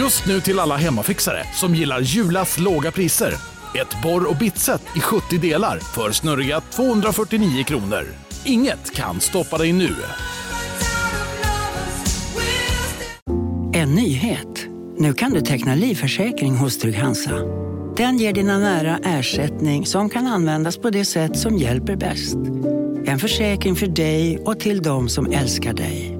[0.00, 3.34] Just nu till alla hemmafixare som gillar Julas låga priser.
[3.80, 8.04] Ett borr och bitset i 70 delar för snurriga 249 kronor.
[8.44, 9.96] Inget kan stoppa dig nu.
[13.74, 14.66] En nyhet.
[14.98, 17.38] Nu kan du teckna livförsäkring hos Trygg-Hansa.
[17.96, 22.36] Den ger dina nära ersättning som kan användas på det sätt som hjälper bäst.
[23.06, 26.19] En försäkring för dig och till de som älskar dig.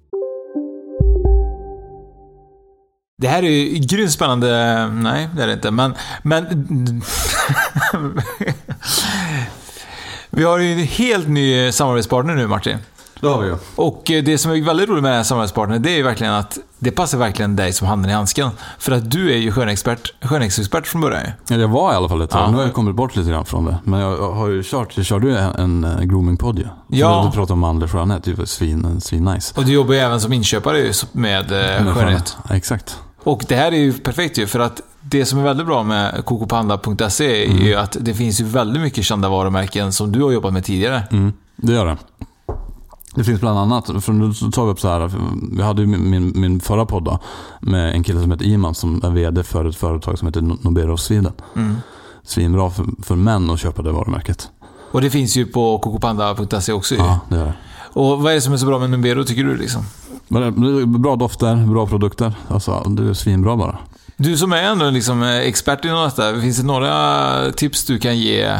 [3.21, 4.87] Det här är ju grymt spännande.
[4.87, 5.71] Nej, det är det inte.
[5.71, 5.93] Men...
[6.23, 6.45] men
[10.29, 12.77] vi har ju en helt ny samarbetspartner nu, Martin.
[13.19, 13.55] Det har vi ju.
[13.75, 16.33] Och eh, det som är väldigt roligt med den här samarbetspartnern, det är ju verkligen
[16.33, 18.49] att det passar verkligen dig som handen i handsken.
[18.79, 21.27] För att du är ju skönexpert, skönhetsexpert från början.
[21.47, 22.41] Ja, jag var i alla fall ett tag.
[22.41, 22.51] Ja.
[22.51, 23.77] Nu har jag kommit bort lite grann från det.
[23.83, 26.67] Men jag har ju kört, jag körde ju en, eh, groomingpodd ju.
[26.87, 27.23] Ja.
[27.25, 29.53] Du pratade om mandel skönhet, det var svin, svin nice.
[29.57, 32.37] Och du jobbar ju även som inköpare ju med eh, skönhet.
[32.49, 32.99] Ja, exakt.
[33.23, 36.25] Och det här är ju perfekt ju, för att det som är väldigt bra med
[36.25, 37.65] kokopanda.se är Mm.
[37.65, 41.03] ju att det finns ju väldigt mycket kända varumärken som du har jobbat med tidigare.
[41.11, 41.97] Mm, det gör det.
[43.15, 45.11] Det finns bland annat, för nu tar vi upp så här,
[45.51, 47.19] vi hade ju min, min, förra podd då,
[47.61, 50.97] med en kille som heter Iman som är VD för ett företag som heter Nobero
[50.97, 51.33] Sweden.
[51.55, 51.75] Mm.
[52.23, 54.49] Svinbra för, för män att köpa det varumärket.
[54.91, 57.01] Och det finns ju på kokopanda.se också ju.
[57.01, 57.53] Ja, det är det.
[57.93, 59.81] Och vad är det som är så bra med Numbero tycker du liksom?
[60.35, 62.33] Är Bra dofter, bra produkter.
[62.47, 63.77] Alltså, det är svinbra bara.
[64.15, 68.17] Du som är ändå liksom eh, expert inom detta, finns det några tips du kan
[68.17, 68.57] ge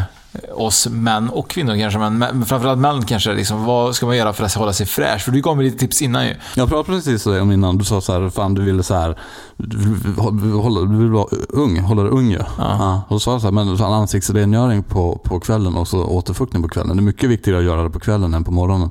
[0.55, 3.33] oss män och kvinnor kanske, men framförallt män kanske.
[3.33, 5.21] Liksom, vad ska man göra för att hålla sig fräsch?
[5.21, 6.35] För du gav mig lite tips innan ju.
[6.55, 9.19] Jag pratade precis om innan, du sa så här, fan du ville så här,
[9.57, 12.39] du vill, hålla, du vill vara ung, hålla dig ung ju.
[12.57, 13.01] Ja.
[13.07, 16.69] Och så sa jag så här, men ansiktsrengöring på, på kvällen och så återfuktning på
[16.69, 16.97] kvällen.
[16.97, 18.89] Det är mycket viktigare att göra det på kvällen än på morgonen.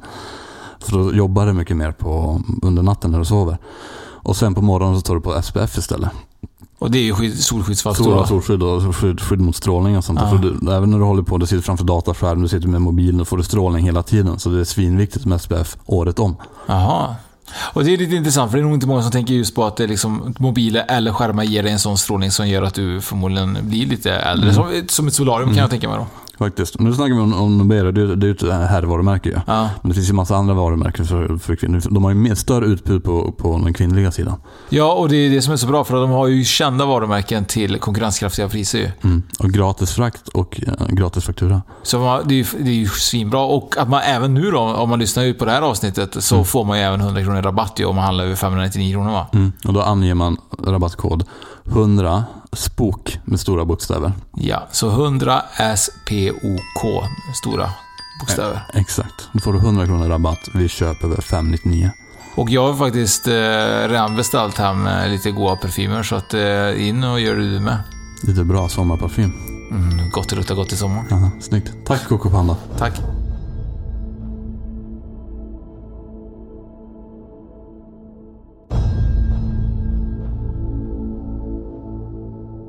[0.80, 3.58] För då jobbar du mycket mer på, under natten när du sover.
[4.22, 6.10] Och sen på morgonen så tar du på SPF istället.
[6.78, 8.04] Och det är ju skydd, solskyddsfaktor.
[8.04, 10.20] Stora solskydd och skydd, skydd mot strålning och sånt.
[10.22, 10.38] Ja.
[10.42, 13.24] Du, även när du håller på, du sitter framför dataskärm, du sitter med mobilen, då
[13.24, 14.38] får du strålning hela tiden.
[14.38, 16.36] Så det är svinviktigt med SPF året om.
[16.66, 17.14] Jaha.
[17.72, 19.64] Och det är lite intressant, för det är nog inte många som tänker just på
[19.64, 22.74] att det är liksom, mobiler eller skärmar ger dig en sån strålning som gör att
[22.74, 24.54] du förmodligen blir lite äldre.
[24.54, 26.06] Som, som ett solarium kan jag tänka mig då.
[26.40, 26.78] Faktiskt.
[26.80, 29.34] Nu snackar vi om, om Nobero, det, är- det är ju ett herrvarumärke ju.
[29.46, 29.68] Ja.
[29.82, 31.82] Men det finns ju massa andra varumärken för, för kvinnor.
[31.90, 34.36] De har ju mer, större utbud på, på den kvinnliga sidan.
[34.68, 36.84] Ja, och det är det som är så bra, för att de har ju kända
[36.86, 38.90] varumärken till konkurrenskraftiga priser ju.
[39.04, 39.22] Mm.
[39.38, 41.62] Och gratis frakt och eh, gratis faktura.
[41.82, 43.40] Så man, det, är, ju- det är ju svinbra.
[43.40, 46.44] Och att man även nu då, om man lyssnar ut på det här avsnittet, så
[46.44, 49.26] får man ju även 100 kronor rabatt ju om man handlar över 599 kronor va?
[49.32, 49.52] Mm.
[49.64, 50.36] Och då anger man
[50.66, 51.24] rabattkod
[51.66, 54.12] 100 SPOK med stora bokstäver.
[54.36, 55.42] Ja, så 100
[55.76, 57.04] SPOK,
[57.34, 57.70] stora
[58.20, 58.66] bokstäver.
[58.74, 59.28] Exakt.
[59.32, 61.90] Då får du 100 kronor rabatt vid köp över 599.
[62.34, 63.32] Och jag har faktiskt eh,
[63.88, 67.60] redan beställt hem eh, lite goda parfymer, så att eh, in och gör det du
[67.60, 67.78] med.
[68.22, 69.32] Lite bra sommarparfym.
[69.70, 71.04] Mm, gott det luktar gott i sommar.
[71.10, 71.72] Aha, snyggt.
[71.86, 72.56] Tack Coco Panda.
[72.78, 73.19] Tack.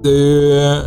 [0.04, 0.82] Det har ju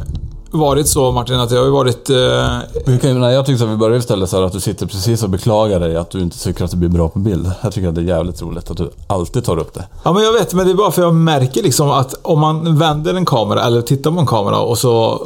[0.50, 2.10] varit så Martin, att det har ju varit...
[2.10, 5.22] Eh, kan, nej, jag tyckte att vi börjar istället så här att du sitter precis
[5.22, 7.50] och beklagar dig att du inte tycker att det blir bra på bild.
[7.62, 9.84] Jag tycker att det är jävligt roligt att du alltid tar upp det.
[10.02, 12.78] Ja, men jag vet, men det är bara för jag märker liksom att om man
[12.78, 15.22] vänder en kamera eller tittar på en kamera och så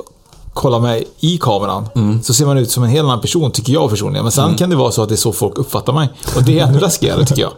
[0.52, 1.88] kollar med i kameran
[2.22, 4.24] så ser man ut som en helt annan person, tycker jag personligen.
[4.24, 6.08] Men sen kan det vara så att det är så folk uppfattar mig.
[6.36, 7.52] Och det är ännu läskigare, tycker jag.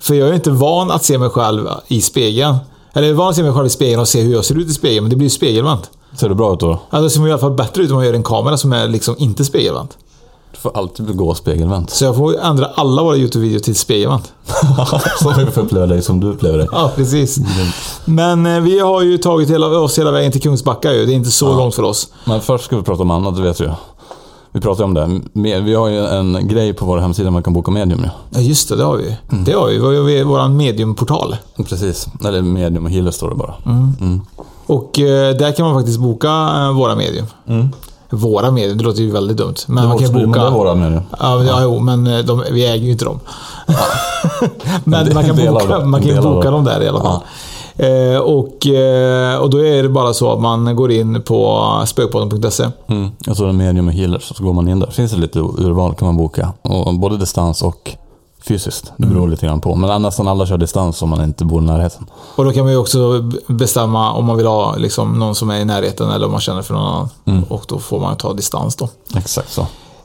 [0.00, 2.56] För jag är inte van att se mig själv i spegeln.
[2.92, 4.58] Eller jag är van att se mig själv i spegeln och se hur jag ser
[4.58, 5.90] ut i spegeln, men det blir ju spegelvänt.
[6.16, 6.70] Ser det bra ut då?
[6.70, 8.88] Alltså, det ser i alla fall bättre ut om man gör en kamera som är
[8.88, 9.96] liksom inte spegelvänt.
[10.52, 11.90] Du får alltid gå spegelvänt.
[11.90, 14.32] Så jag får ändra alla våra YouTube-videor till spegelvänt.
[15.22, 16.66] Som vi får uppleva dig som du upplever dig.
[16.72, 17.38] Ja, precis.
[18.04, 21.06] Men eh, vi har ju tagit hela, oss hela vägen till Kungsbacka ju.
[21.06, 22.08] Det är inte så långt för oss.
[22.24, 23.70] Men först ska vi prata om annat, det vet du ju.
[24.52, 25.60] Vi pratade om det.
[25.60, 28.10] Vi har ju en grej på vår hemsida man kan boka medium nu.
[28.30, 28.76] Ja, just det.
[28.76, 29.16] Det har vi.
[29.44, 29.78] Det har vi.
[29.78, 31.36] Vi har ju vår mediumportal.
[31.68, 32.06] Precis.
[32.24, 33.54] Eller medium och healer står det bara.
[34.66, 37.26] Och eh, där kan man faktiskt boka eh, våra medium.
[38.10, 39.54] Våra medium, det låter ju väldigt dumt.
[39.66, 40.40] Men man kan boka...
[40.40, 41.02] Det är våra medium.
[41.20, 43.20] Ja, men, ja, jo, men eh, de, vi äger ju inte dem.
[44.84, 46.52] men En man kan boka, man kan boka dem.
[46.52, 47.20] dem där i alla fall.
[47.76, 52.68] Eh, och, eh, och då är det bara så att man går in på spökpodden.se.
[52.86, 53.10] Mm.
[53.28, 54.90] Och så är det medium och healers, så går man in där.
[54.90, 56.52] finns det lite urval kan man boka.
[56.62, 57.96] Och både distans och
[58.42, 58.92] fysiskt.
[58.96, 59.74] Det beror lite grann på.
[59.74, 62.06] Men nästan alla kör distans om man inte bor i närheten.
[62.36, 65.60] Och då kan man ju också bestämma om man vill ha liksom, någon som är
[65.60, 67.08] i närheten eller om man känner för någon annan.
[67.24, 67.42] Mm.
[67.42, 68.88] Och då får man ta distans då.
[69.16, 69.60] Exakt så.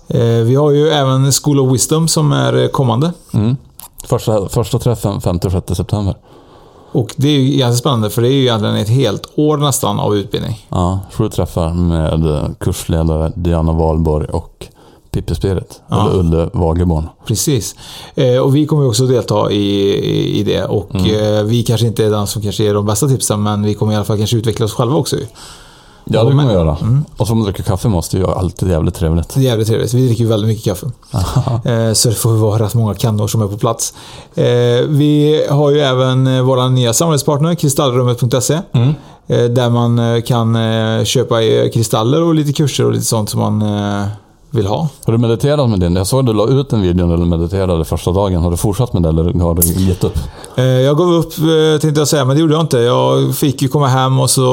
[0.08, 3.14] Eh, vi har ju även School of Wisdom som är kommande.
[3.34, 3.58] Mm.
[4.04, 6.16] Första, första träffen 5-6 september.
[6.96, 10.00] Och det är ju ganska spännande för det är ju egentligen ett helt år nästan
[10.00, 10.66] av utbildning.
[10.70, 14.68] Ja, sju träffar med kursledare Diana Wahlborg och
[15.12, 15.82] Pippi Spirit.
[15.88, 16.10] Ja.
[16.10, 17.10] Eller Ulle Wagerborn.
[17.28, 17.76] Precis.
[18.16, 20.66] Eh, och vi kommer ju också delta i, i, i det.
[20.66, 23.74] Och eh, vi kanske inte är den som kanske ger de bästa tipsen, men vi
[23.74, 25.16] kommer i alla fall kanske utveckla oss själva också.
[26.06, 26.78] Ja, det kommer vi göra.
[26.82, 27.06] Mm.
[27.18, 29.34] Och så man dricker kaffe måste ju alltid jävligt trevligt.
[29.34, 29.94] Det är jävligt trevligt.
[29.94, 30.88] Vi dricker ju väldigt mycket kaffe.
[31.66, 33.94] Eh, så det får vara rätt många kannor som är på plats.
[34.36, 34.46] Eh,
[34.88, 38.60] vi har ju även eh, vår nya samarbetspartner, kristallrummet.se.
[38.72, 38.94] Mm.
[39.28, 40.58] Eh, där man kan
[41.06, 41.42] köpa
[41.74, 43.64] kristaller och lite kurser och lite sånt som man
[44.56, 44.88] vill ha.
[45.06, 45.96] Har du mediterat med din?
[45.96, 48.42] Jag såg att du la ut en video när du mediterade första dagen.
[48.44, 50.18] Har du fortsatt med det eller har du gett upp?
[50.56, 52.78] Eh, Jag gav upp eh, tänkte jag säga, men det gjorde jag inte.
[52.78, 54.50] Jag fick ju komma hem och så,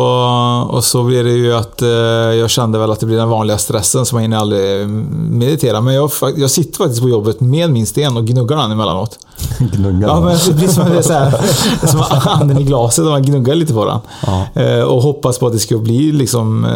[0.70, 3.58] och så blev det ju att eh, jag kände väl att det blir den vanliga
[3.58, 4.88] stressen som jag hinner aldrig
[5.30, 5.80] meditera.
[5.80, 9.18] Men jag, jag sitter faktiskt på jobbet med min sten och gnuggar den emellanåt.
[9.58, 10.06] Gnugga.
[10.06, 13.54] Ja, men det blir som, det är så här, som anden i glaset, man gnuggar
[13.54, 13.98] lite på den.
[14.26, 14.84] Ja.
[14.86, 16.66] Och hoppas på att det ska bli liksom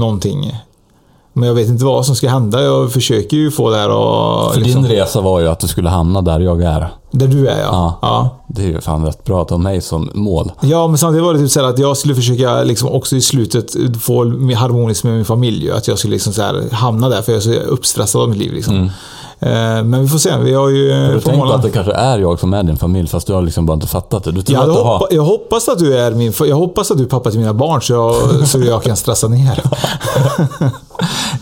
[0.00, 0.52] någonting.
[1.38, 2.62] Men jag vet inte vad som ska hända.
[2.62, 4.54] Jag försöker ju få det här och...
[4.54, 6.88] För liksom, din resa var ju att du skulle hamna där jag är.
[7.10, 7.68] Där du är ja.
[7.72, 7.98] Ja.
[8.02, 8.36] ja.
[8.48, 10.52] Det är ju fan rätt bra att ha mig som mål.
[10.60, 13.72] Ja, men samtidigt var det typ så att jag skulle försöka liksom också i slutet
[14.02, 14.24] få
[14.54, 15.70] harmoniskt med min familj.
[15.70, 18.38] Att jag skulle liksom så här hamna där, för jag är så uppstressad av mitt
[18.38, 18.52] liv.
[18.52, 18.90] Liksom.
[19.40, 19.50] Eh,
[19.84, 20.36] Men vi får se.
[20.36, 20.92] Vi har ju...
[21.06, 23.32] Har du tänkt på att det kanske är jag som är din familj fast du
[23.32, 24.32] har liksom bara inte fattat det?
[24.32, 24.92] Du tror Ja, att jag, du har...
[24.98, 26.32] hoppa, jag hoppas att du är min...
[26.40, 29.28] Jag hoppas att du är pappa till mina barn så jag, så jag kan stressa
[29.28, 29.62] ner.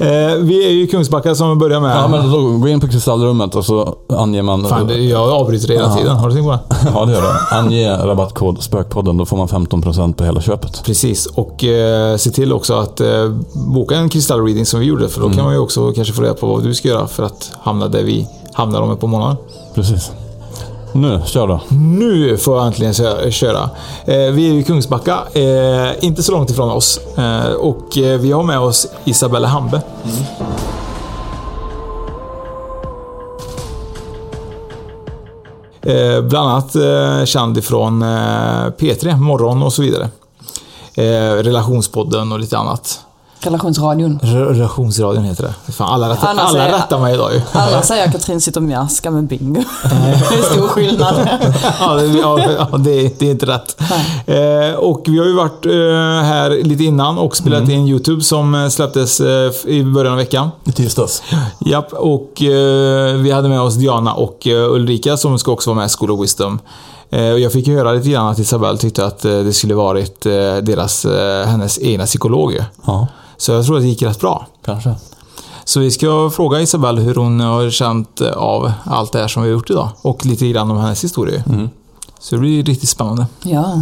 [0.01, 1.97] Eh, vi är ju i Kungsbacka som vi börjar med.
[1.97, 4.65] Ja, men då, gå in på kristallrummet och så anger man...
[4.65, 5.95] Fan, det- jag avbryter hela Ja.
[5.97, 6.17] tiden.
[6.17, 6.61] Har du tänkt på det?
[6.95, 7.57] Ja, det gör det.
[7.57, 10.83] Ange rabattkod Spökpodden, då får man 15% på hela köpet.
[10.85, 15.09] Precis, och eh, se till också att eh, boka en kristallreading som vi gjorde.
[15.09, 17.23] För då kan man ju också kanske få reda på vad du ska göra för
[17.23, 19.37] att hamna där vi hamnar om ett par månader.
[19.75, 20.11] Precis.
[20.97, 21.61] Nu, kör då.
[21.99, 23.71] Nu får jag äntligen kö- köra.
[24.05, 27.01] Eh, vi är i Kungsbacka, eh, inte så långt ifrån oss.
[27.19, 29.83] Eh, och vi har med oss Isabella Hambe.
[35.83, 40.09] Eh, bland annat eh, känd ifrån eh, P3, Morgon och så vidare.
[40.95, 43.01] Eh, relationspodden och lite annat.
[43.41, 44.19] Relationsradion.
[44.23, 45.73] Re- Relationsradion heter det.
[45.73, 47.41] Fan, alla rättar, Annars alla är- rättar mig idag ju.
[47.53, 49.63] Alla säger Katrin sitter och mjäskar med bingo.
[50.31, 51.29] det är stor skillnad.
[51.81, 53.77] ja, det, ja, det, det är inte rätt.
[54.27, 55.73] Eh, och vi har ju varit eh,
[56.29, 60.49] här lite innan och spelat in YouTube som eh, släpptes eh, i början av veckan.
[60.65, 61.23] I tisdags.
[61.61, 65.79] Japp, och eh, vi hade med oss Diana och eh, Ulrika som ska också vara
[65.81, 66.59] med i School of Wisdom.
[67.11, 70.21] Jag fick ju höra lite grann att Isabelle tyckte att det skulle varit
[70.63, 71.07] deras,
[71.47, 72.57] hennes egna psykolog.
[72.87, 73.07] Ja,
[73.37, 74.47] Så jag tror att det gick rätt bra.
[74.65, 74.95] kanske.
[75.65, 79.43] Så vi ska fråga Isabelle hur hon har känt eh, av allt det här som
[79.43, 79.89] vi har gjort idag.
[80.03, 81.43] Och lite grann om hennes historia.
[82.19, 83.27] Så det blir riktigt spännande.
[83.43, 83.81] Ja.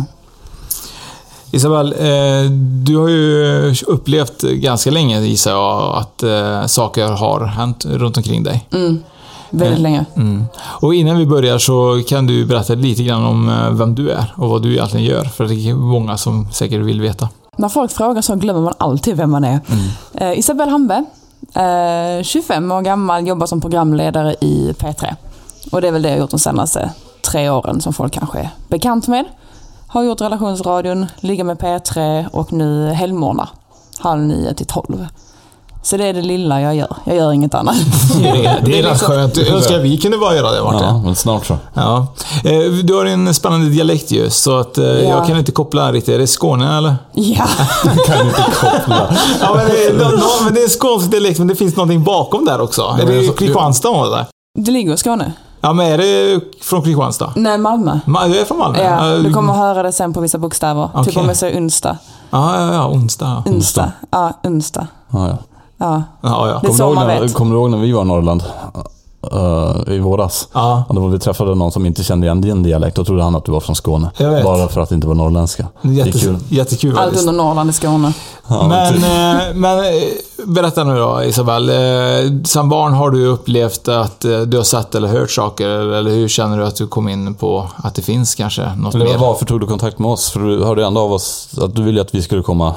[1.51, 2.51] Isabelle, eh,
[2.85, 8.43] du har ju upplevt ganska länge gissar jag att eh, saker har hänt runt omkring
[8.43, 8.69] dig.
[8.73, 9.02] Mm.
[9.50, 10.05] Väldigt länge.
[10.17, 10.45] Mm.
[10.57, 14.35] Och innan vi börjar så kan du berätta lite grann om eh, vem du är
[14.37, 15.25] och vad du egentligen gör.
[15.25, 17.28] För det är många som säkert vill veta.
[17.56, 19.61] När folk frågar så glömmer man alltid vem man är.
[20.14, 21.04] Eh, Isabelle Hambe,
[21.54, 25.14] eh, 25 år gammal, jobbar som programledare i P3.
[25.73, 26.90] Och det är väl det jag gjort de senaste
[27.23, 29.25] tre åren som folk kanske är bekant med.
[29.87, 33.49] Har gjort relationsradion, ligger med P3 och nu helgmorgnar.
[33.99, 35.06] Halv nio till tolv.
[35.87, 36.97] Så det är det lilla jag gör.
[37.05, 37.76] Jag gör inget annat.
[38.23, 38.33] Det är,
[38.64, 39.37] det är rätt liksom- skönt.
[39.37, 40.81] Jag önskar vi kunde bara göra det Martin.
[40.88, 41.57] Ja, men snart så.
[41.75, 42.07] Ja.
[42.45, 46.14] Eh, Du har en spännande dialekt ju, så att eh, jag kan inte koppla riktigt.
[46.14, 46.95] Är det Skåne eller?
[47.12, 47.47] Ja,
[48.07, 49.14] Kan inte koppla.
[49.41, 51.76] Ja, men det, är, no, no, men det är en skånsk dialekt, men det finns
[51.76, 52.83] någonting bakom där också.
[52.83, 54.26] Är men det alltså, Kristianstad eller?
[54.59, 55.33] det ligger i Skåne.
[55.61, 57.33] Ja, men är det från Kristianstad?
[57.37, 57.99] Nej, Malmö.
[58.07, 58.79] Ma- Du är från Malmö?
[58.85, 60.87] Ja, Ja, du kommer att höra det sen på vissa bokstäver.
[60.87, 61.23] Typ Okej.
[61.23, 61.97] om jag säger onsdag.
[62.31, 63.43] Ja, ja, ja, onsdag.
[63.47, 63.53] ja.
[63.53, 63.93] Onsdag.
[64.11, 64.87] Ja, onsdag.
[65.12, 65.37] Ja, ja.
[65.78, 66.02] Ja.
[66.21, 66.59] Ja, ja.
[66.62, 67.35] Det är så man när, vet.
[67.35, 68.43] kommer du ihåg när vi var i Norrland?
[69.33, 70.49] eh, I våras.
[70.52, 70.85] Ja.
[70.88, 72.97] Och då vi träffade någon som inte kände igen din dialekt.
[72.97, 74.11] Då trodde han att du var från Skåne.
[74.45, 75.66] Bara för att det inte var norrländska.
[75.83, 76.38] Det är Jättes, kul.
[76.49, 78.12] jättekul Allt under Norrland i Skåne.
[78.49, 79.02] Ja, men, typ.
[79.02, 79.85] eh, men eh,
[80.47, 81.69] berätta nu då Isabel.
[81.69, 85.69] Eh, Som barn har du upplevt att du har sett eller hört saker?
[85.69, 89.04] Eller hur känner du att du kom in på att det finns kanske något Eller
[89.04, 89.19] mer?
[89.19, 90.31] varför tog du kontakt med oss?
[90.31, 92.75] För du hörde ändå av oss att du ville att vi skulle komma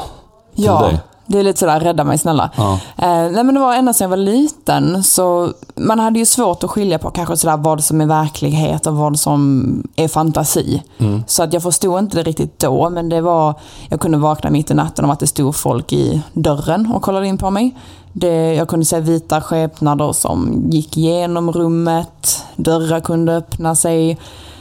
[0.55, 0.99] till Ja, dig.
[1.27, 2.49] Det är lite sådär, rädda mig snälla.
[2.55, 2.73] Ja.
[2.73, 6.63] Eh, nej men det var ända sedan jag var liten, så man hade ju svårt
[6.63, 10.83] att skilja på kanske sådär vad som är verklighet och vad som är fantasi.
[11.27, 13.53] Så att jag förstod inte det riktigt då, men det var,
[13.89, 17.27] jag kunde vakna mitt i natten av att det stod folk i dörren och kollade
[17.27, 17.75] in på mig.
[18.13, 24.17] Det, jag kunde se vita skepnader som gick igenom rummet, dörrar kunde öppna sig.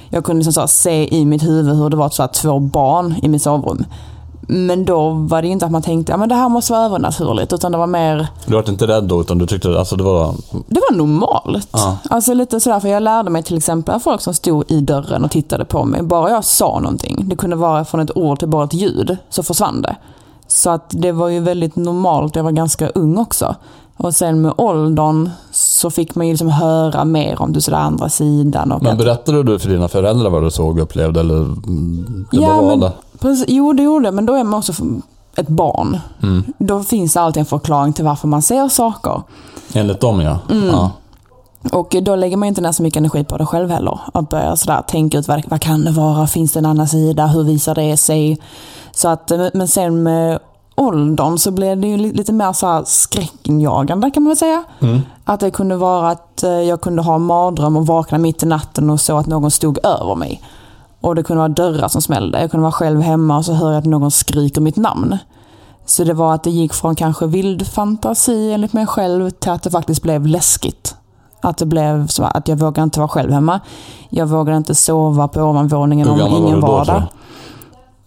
[0.09, 3.29] Jag kunde liksom se i mitt huvud hur det var så här två barn i
[3.29, 3.85] mitt sovrum.
[4.47, 7.73] Men då var det inte att man tänkte att det här måste vara övernaturligt, utan
[7.73, 10.35] det var mer, Du var inte rädd då, utan du tyckte alltså det var...
[10.67, 11.69] det var normalt.
[11.73, 11.97] Ja.
[12.11, 15.31] Alltså lite sådär, för jag lärde mig till exempel folk som stod i dörren och
[15.31, 16.03] tittade på mig.
[16.03, 19.43] Bara jag sa någonting, det kunde vara från ett ord till bara ett ljud, så
[19.43, 19.97] försvann det.
[20.49, 23.55] Så att det var ju väldigt normalt, jag var ganska ung också.
[23.99, 28.09] Och sen med åldern så fick man ju liksom höra mer om det sådär andra
[28.09, 28.73] sidan.
[28.73, 31.21] Och Men berättade du för dina föräldrar vad du såg och upplevde?
[31.21, 31.35] Eller
[32.31, 32.93] det Ja, var men- det?
[33.21, 34.73] Precis, jo, det gjorde det, men då är man också
[35.37, 35.99] ett barn.
[36.23, 36.45] Mm.
[36.59, 39.23] Då finns det alltid en förklaring till varför man ser saker.
[39.75, 40.39] Enligt dem ja.
[40.51, 40.67] Mm.
[40.67, 40.91] ja.
[41.73, 44.01] Och då lägger man inte ner så mycket energi på det själv heller.
[44.15, 47.27] Att börja sådär tänka ut vad, vad kan det vara, finns det en annan sida,
[47.27, 48.39] hur visar det sig?
[48.93, 50.39] Så att, men sen med
[50.75, 54.65] åldern så blev det ju li- lite mer så här skräckinjagande kan man väl säga.
[55.25, 58.47] Att det kunde vara att eh, jag kunde ha en mardröm och vakna mitt i
[58.47, 60.43] natten och så att någon stod över mig.
[61.07, 62.41] Och det kunde vara dörrar som smällde.
[62.41, 65.19] Jag kunde vara själv hemma och så hör jag att någon skriker mitt namn.
[65.85, 69.63] Så det var att det gick från kanske vild fantasi enligt mig själv till att
[69.63, 70.97] det faktiskt blev läskigt.
[71.41, 73.61] Att det blev så att jag vågade inte vara själv hemma.
[74.11, 77.01] Jag vågade inte sova på ovanvåningen om ingen var där.
[77.01, 77.07] du?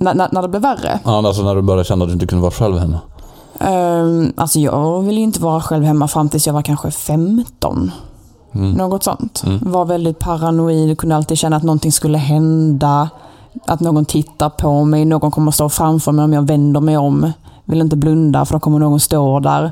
[0.05, 0.99] När, när, när det blev värre.
[1.03, 2.99] ja, alltså när du började känna att du inte kunde vara själv hemma.
[3.59, 7.91] Um, alltså jag ville inte vara själv hemma fram tills jag var kanske 15.
[8.51, 8.71] Mm.
[8.71, 9.43] Något sånt.
[9.61, 13.09] Var väldigt paranoid, kunde alltid känna att någonting skulle hända.
[13.65, 17.31] Att någon tittar på mig, någon kommer stå framför mig om jag vänder mig om.
[17.65, 19.71] Vill inte blunda för då kommer någon stå där.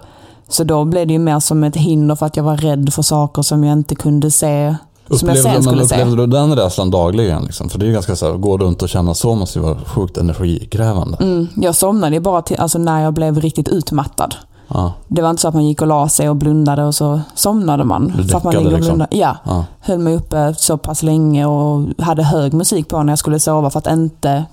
[0.49, 3.01] Så då blev det ju mer som ett hinder för att jag var rädd för
[3.01, 4.75] saker som jag inte kunde se.
[5.09, 5.95] Som jag sen skulle se.
[5.95, 7.43] upplevde du den rädslan dagligen?
[7.43, 7.69] Liksom?
[7.69, 9.77] För det är ju ganska så här, gå runt och känna så måste ju vara
[9.85, 11.17] sjukt energikrävande.
[11.19, 14.35] Mm, jag somnade ju bara till, alltså när jag blev riktigt utmattad.
[14.67, 14.93] Ja.
[15.07, 17.83] Det var inte så att man gick och la sig och blundade och så somnade
[17.83, 18.13] man.
[18.17, 19.05] Du för att man ligger och liksom?
[19.11, 19.37] Ja.
[19.43, 19.65] Ja.
[19.79, 23.69] Höll mig uppe så pass länge och hade hög musik på när jag skulle sova
[23.69, 24.45] för att inte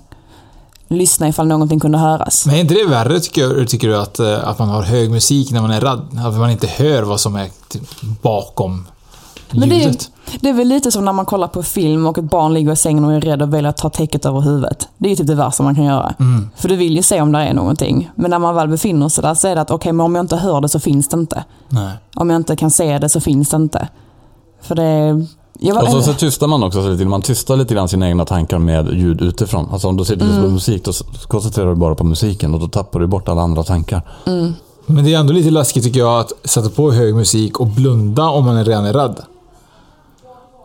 [0.87, 2.45] lyssna ifall någonting kunde höras.
[2.45, 5.11] Men är inte det värre tycker, jag, tycker du att, eh, att man har hög
[5.11, 6.25] musik när man är rädd?
[6.25, 8.87] Att man inte hör vad som är typ bakom
[9.51, 9.95] Men det är,
[10.39, 12.75] det är väl lite som när man kollar på film och ett barn ligger i
[12.75, 14.87] sängen och är rädd och väljer att ta täcket över huvudet.
[14.97, 16.13] Det är ju typ det värsta man kan göra.
[16.19, 16.49] Mm.
[16.55, 18.09] För du vill ju se om det är någonting.
[18.15, 20.23] Men när man väl befinner sig där så är det att okej, men om jag
[20.23, 21.43] inte hör det så finns det inte.
[21.69, 21.93] Nej.
[22.15, 23.87] Om jag inte kan se det så finns det inte.
[24.61, 25.25] För det...
[25.73, 28.25] Var, Och så, så tystar man också så lite, man tystar lite grann sina egna
[28.25, 29.67] tankar med ljud utifrån.
[29.71, 30.33] Alltså om du sitter och Mm.
[30.35, 30.91] lyssnar på musik, då
[31.27, 34.01] koncentrerar du bara på musiken och då tappar du bort alla andra tankar.
[34.85, 38.23] Men det är ändå lite läskigt tycker jag att sätta på hög musik och blunda
[38.29, 39.15] om man är redan är rädd.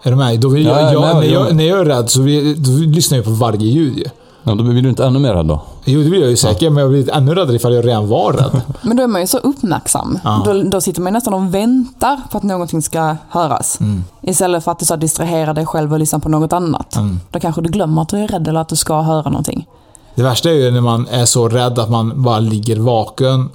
[0.02, 0.40] Är du med?
[0.40, 2.70] Då vill Ja, jag, jag, nej, när, jag, när jag är rädd så vill, då
[2.70, 4.04] lyssnar jag på varje ljud ju.
[4.42, 5.62] Ja, då blir du inte ännu mer rädd då?
[5.84, 8.32] Jo, det blir jag ju säkert, men jag blir ännu räddare ifall jag redan var
[8.32, 8.60] rädd.
[8.82, 10.18] Men då är man ju så uppmärksam.
[10.24, 10.42] Ja.
[10.44, 13.80] Då, då sitter man nästan och väntar på att någonting ska höras.
[13.80, 14.04] Mm.
[14.22, 16.96] Istället för att du så distraherar dig själv och lyssnar på något annat.
[16.96, 17.20] Mm.
[17.30, 19.66] Då kanske du glömmer att du är rädd eller att du ska höra någonting.
[20.14, 23.48] Det värsta är ju när man är så rädd att man bara ligger vaken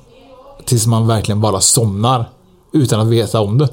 [0.66, 2.26] tills man verkligen bara somnar
[2.72, 3.70] utan att veta om det.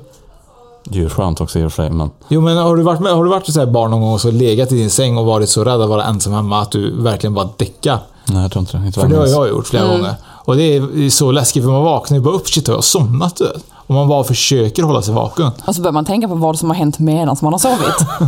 [0.84, 2.10] Det är ju skönt också i och för sig, men...
[2.28, 4.20] Jo men har du varit, med, har du varit så här barn någon gång och
[4.20, 7.02] så legat i din säng och varit så rädd att vara ensam hemma att du
[7.02, 7.98] verkligen bara däckar?
[8.24, 8.86] Nej, jag tror inte det.
[8.86, 10.14] Inte För det har jag gjort flera gånger.
[10.44, 13.36] Och det är så läskigt för man vaknar ju bara upp, shit har jag somnat
[13.36, 13.52] du?
[13.86, 15.50] Och man bara försöker hålla sig vaken.
[15.66, 18.26] Och så börjar man tänka på vad som har hänt medan man har sovit.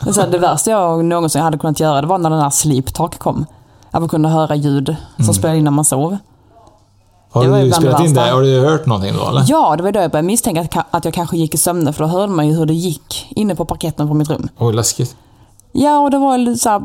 [0.00, 2.50] det, så här, det värsta jag någonsin hade kunnat göra det var när den här
[2.50, 3.46] sleep talk kom.
[3.90, 6.16] Att man kunde höra ljud som spelade in när man sov.
[7.30, 8.20] Har Det du spelat in det?
[8.20, 9.44] Har du hört någonting då eller?
[9.46, 12.10] Ja, det var då jag började misstänka att, jag kanske gick i sömne för då
[12.10, 14.48] hörde man ju hur det gick inne på parketten på mitt rum.
[14.58, 15.16] Oj, läskigt.
[15.72, 16.82] Ja, och det var lite så här,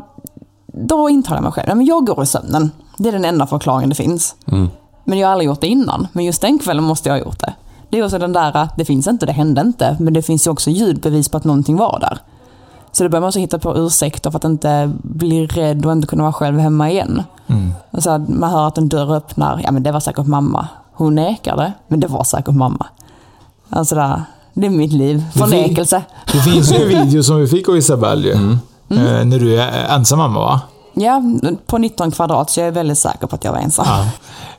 [0.78, 2.70] Då intalade jag mig själv, "Nej, men jag går i sömnen.
[2.98, 4.34] Det är den enda förklaringen det finns.
[4.46, 4.70] Mm.
[5.04, 6.08] Men jag har aldrig gjort det innan.
[6.12, 7.54] Men just den kvällen måste jag ha gjort det.
[7.90, 9.96] Det är också den där, det finns inte, det hände inte.
[10.00, 12.18] Men det finns ju också ljudbevis på att någonting var där.
[12.96, 16.06] Så då börjar man också hitta på ursäkter för att inte bli rädd och inte
[16.06, 17.22] kunna vara själv hemma igen.
[17.46, 17.72] Mm.
[17.98, 20.68] Så här, man hör att en dörr öppnar, ja men det var säkert mamma.
[20.92, 22.86] Hon nekade, men det var säkert mamma.
[23.70, 24.22] Alltså där,
[24.54, 25.24] det är mitt liv.
[25.32, 26.02] Det Förnekelse.
[26.32, 28.32] Det finns ju en video som vi fick av Isabelle.
[28.32, 28.58] Mm.
[28.90, 30.60] Eh, när du är ensam mamma va?
[30.94, 31.22] Ja,
[31.66, 33.86] på 19 kvadrat, så jag är väldigt säker på att jag var ensam.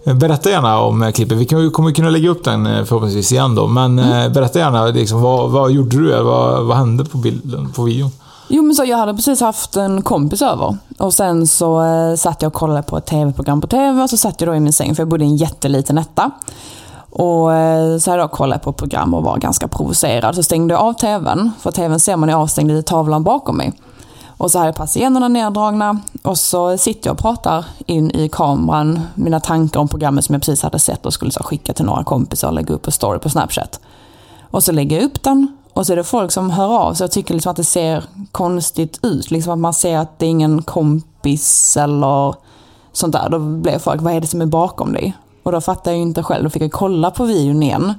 [0.04, 0.14] Ja.
[0.14, 1.38] Berätta gärna om eh, klippet.
[1.38, 3.68] Vi kommer kunna lägga upp den eh, förhoppningsvis igen då.
[3.68, 6.24] Men eh, berätta gärna, liksom, vad, vad gjorde du?
[6.24, 8.12] Vad, vad hände på bilden, på videon?
[8.48, 12.42] Jo men så jag hade precis haft en kompis över och sen så eh, satt
[12.42, 14.74] jag och kollade på ett tv-program på tv och så satt jag då i min
[14.74, 16.32] säng för jag bodde i en jätteliten etta.
[17.10, 20.36] Och eh, så hade jag kollat på program och var ganska provocerad.
[20.36, 23.74] Så stängde jag av tvn, för tvn ser man är avstängd i tavlan bakom mig.
[24.38, 29.02] Och så hade jag patienterna neddragna och så sitter jag och pratar in i kameran
[29.16, 32.04] mina tankar om programmet som jag precis hade sett och skulle så skicka till några
[32.04, 33.80] kompisar och lägga upp på story på Snapchat.
[34.52, 37.06] Och så lägger jag upp den och så är det folk som hör av sig
[37.06, 39.32] och tycker liksom att det ser konstigt ut.
[39.32, 42.36] Liksom att man ser att det är ingen kompis eller
[42.94, 43.30] sånt där.
[43.30, 45.14] Då blev folk, vad är det som är bakom dig?
[45.44, 46.44] Och då fattar jag ju inte själv.
[46.44, 47.94] Då fick jag kolla på videon igen.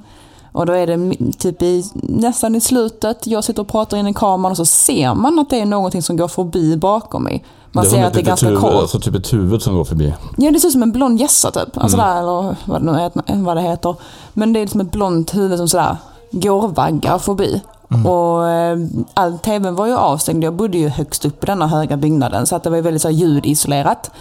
[0.51, 4.13] Och då är det typ i, nästan i slutet, jag sitter och pratar in i
[4.13, 7.45] kameran och så ser man att det är någonting som går förbi bakom mig.
[7.71, 8.69] Man ser att det är ett ganska litet kort.
[8.71, 10.13] huvud, Alltså typ ett huvud som går förbi.
[10.37, 11.77] Ja, det ser ut som en blond gässa typ.
[11.77, 12.09] Alltså Mm.
[12.09, 13.95] där, eller vad det, nu heter, vad det heter.
[14.33, 15.97] Men det är liksom ett blont huvud som sådär
[16.31, 17.61] går och vaggar förbi.
[18.05, 18.77] Och eh,
[19.13, 20.43] all tvn var ju avstängd.
[20.43, 23.07] Jag bodde ju högst upp i denna höga byggnaden så att det var väldigt så
[23.07, 24.11] här, ljudisolerat.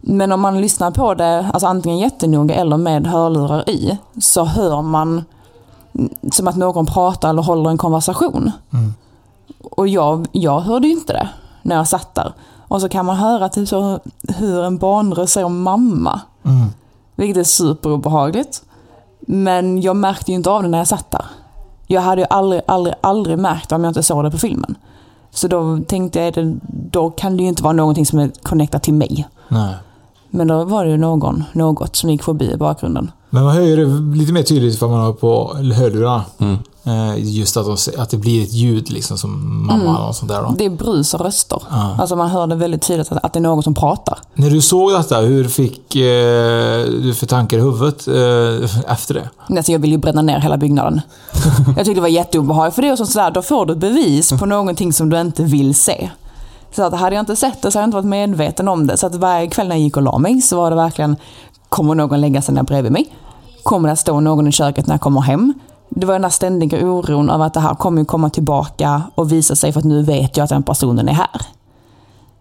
[0.00, 4.82] Men om man lyssnar på det, alltså antingen jättenoga eller med hörlurar i, så hör
[4.82, 5.24] man
[5.94, 8.50] mm, som att någon pratar eller håller en konversation.
[9.62, 11.28] Och jag, jag hörde ju inte det
[11.62, 12.32] när jag satt där.
[12.68, 16.20] Och så kan man höra typ så hur en barnröst säger mamma.
[17.16, 18.62] Vilket är superobehagligt.
[19.26, 21.24] Men jag märkte ju inte av det när jag satt där.
[21.86, 24.74] Jag hade ju aldrig, aldrig, aldrig märkt det om jag inte såg det på filmen.
[25.30, 26.58] Så då tänkte jag,
[26.90, 29.28] då kan det ju inte vara någonting som är connectat till mig.
[29.48, 29.74] Nej.
[30.34, 33.10] Men då var det ju någon, något som gick förbi i bakgrunden.
[33.30, 36.24] Men man hör ju det lite mer tydligt för man har på hörlurarna.
[36.38, 36.58] Mm.
[36.84, 40.30] Eh, Just att, de, att det blir ett ljud liksom som mamma eller något sånt
[40.30, 40.42] där.
[40.42, 40.54] Då.
[40.58, 41.62] Det är brus och röster.
[41.70, 41.96] Ja.
[41.98, 44.18] Alltså man hör det väldigt tydligt att, att det är någon som pratar.
[44.34, 49.56] När du såg detta, hur fick eh, du för tankar i huvudet eh, efter det?
[49.56, 51.00] Alltså jag vill ju bränna ner hela byggnaden.
[51.66, 52.74] Jag tyckte det var jätteobehagligt.
[52.74, 55.42] För det är ju sådär, då får du ett bevis på någonting som du inte
[55.42, 56.10] vill se.
[56.76, 58.96] Så att hade jag inte sett det så hade jag inte varit medveten om det.
[58.96, 61.16] Så att varje kväll när jag gick och la mig så var det verkligen,
[61.68, 63.14] kommer någon lägga sig där bredvid mig?
[63.62, 65.54] Kommer det att stå någon i köket när jag kommer hem?
[65.88, 69.32] Det var den där ständiga oron över att det här kommer ju komma tillbaka och
[69.32, 71.40] visa sig för att nu vet jag att den personen är här.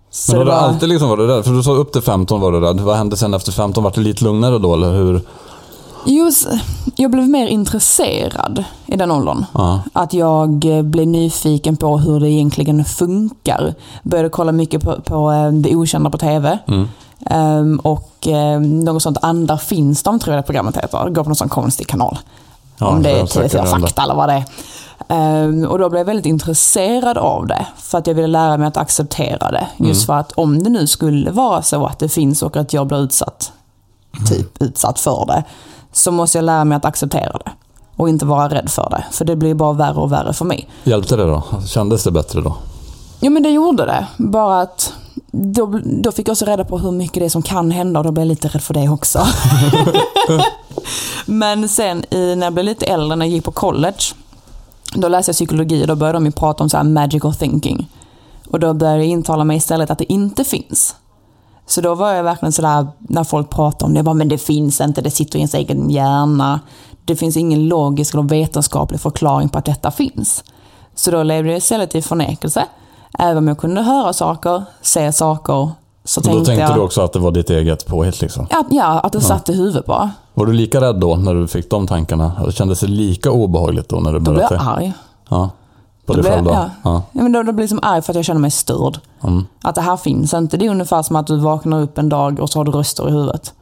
[0.10, 1.44] Så Men har du var- alltid liksom varit rädd?
[1.46, 2.80] För du sa upp till 15 var du rädd.
[2.80, 3.84] Vad hände sen efter 15?
[3.84, 5.22] Var det lite lugnare då eller hur?
[6.06, 6.48] Just,
[6.96, 9.46] jag blev mer intresserad i den åldern.
[9.54, 9.82] Ja.
[9.94, 13.74] Att jag eh, blev nyfiken på hur det egentligen funkar.
[14.04, 16.60] Började kolla mycket på, på eh, det okända på TV.
[16.68, 16.88] Mm.
[17.26, 21.10] Ehm, och eh, något sånt Andar finns de tror jag det programmet heter.
[21.10, 22.20] Går på någon sån konstig kanal.
[22.78, 23.88] Ja, Om det är är säkert TV4 den där.
[23.88, 24.46] Fakta eller vad det är.
[25.08, 27.66] Ehm, och då blev jag väldigt intresserad av det.
[27.78, 29.68] För att jag ville lära mig att acceptera det.
[29.78, 32.88] Just för att om det nu skulle vara så att det finns och att jag
[32.88, 33.52] blir utsatt,
[34.30, 35.44] typ utsatt för det.
[35.92, 37.52] Så måste jag lära mig att acceptera det.
[37.96, 39.06] Och inte vara rädd för det.
[39.12, 40.70] För det blir bara värre och värre för mig.
[40.84, 41.44] Hjälpte det då?
[41.68, 42.56] Kändes det bättre då?
[43.20, 44.08] Ja men det gjorde det.
[44.18, 44.94] Bara att
[45.32, 48.04] då, då fick jag också reda på hur mycket det är som kan hända och
[48.04, 49.20] då blev jag lite rädd för det också.
[51.26, 54.04] men sen i, när jag blev lite äldre, när jag gick på college,
[54.96, 57.90] då läste jag psykologi och då började de prata om så här magical thinking.
[58.50, 60.96] Och då började jag intala mig istället att det inte finns.
[61.72, 64.38] Så då var jag verkligen sådär, när folk pratar om det, jag bara, men det
[64.38, 66.60] finns inte, det sitter i ens egen hjärna.
[67.06, 70.44] Det finns ingen logisk eller vetenskaplig förklaring på att detta finns.
[70.96, 72.66] Så då levde jag istället i förnekelse.
[73.20, 75.72] Även om jag kunde höra saker, se saker,
[76.06, 78.48] så Och då tänkte tänkte jag du också att det var ditt eget påhitt liksom?
[78.52, 80.12] att, ja, att det satt i huvudet bara.
[80.34, 82.32] Var du lika rädd då när du fick de tankarna?
[82.46, 84.94] Det kändes det lika obehagligt då när du Då blev jag arg.
[85.30, 85.50] Ja.
[86.06, 86.52] På dig blev, själv då?
[86.52, 86.70] ja.
[86.84, 87.04] Ja.
[87.12, 89.00] Ja, men då, då blir jag liksom arg för att jag känner mig störd.
[89.24, 89.46] Mm.
[89.62, 90.58] Att det här finns inte.
[90.58, 93.10] Det är ungefär som att du vaknar upp en dag och så har du röster
[93.10, 93.54] i huvudet.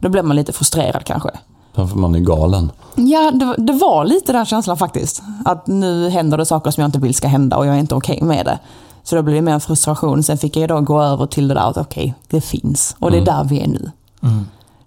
[0.00, 1.30] Då blir man lite frustrerad kanske.
[1.74, 2.72] Därför man är galen.
[2.94, 5.22] Ja, det, det var lite den känslan faktiskt.
[5.44, 7.94] Att nu händer det saker som jag inte vill ska hända och jag är inte
[7.94, 8.58] okej med det.
[9.02, 10.22] Så då blir det mer en frustration.
[10.22, 12.96] Sen fick jag då gå över till det där att okej, det finns.
[12.98, 13.90] Och det är där vi är nu.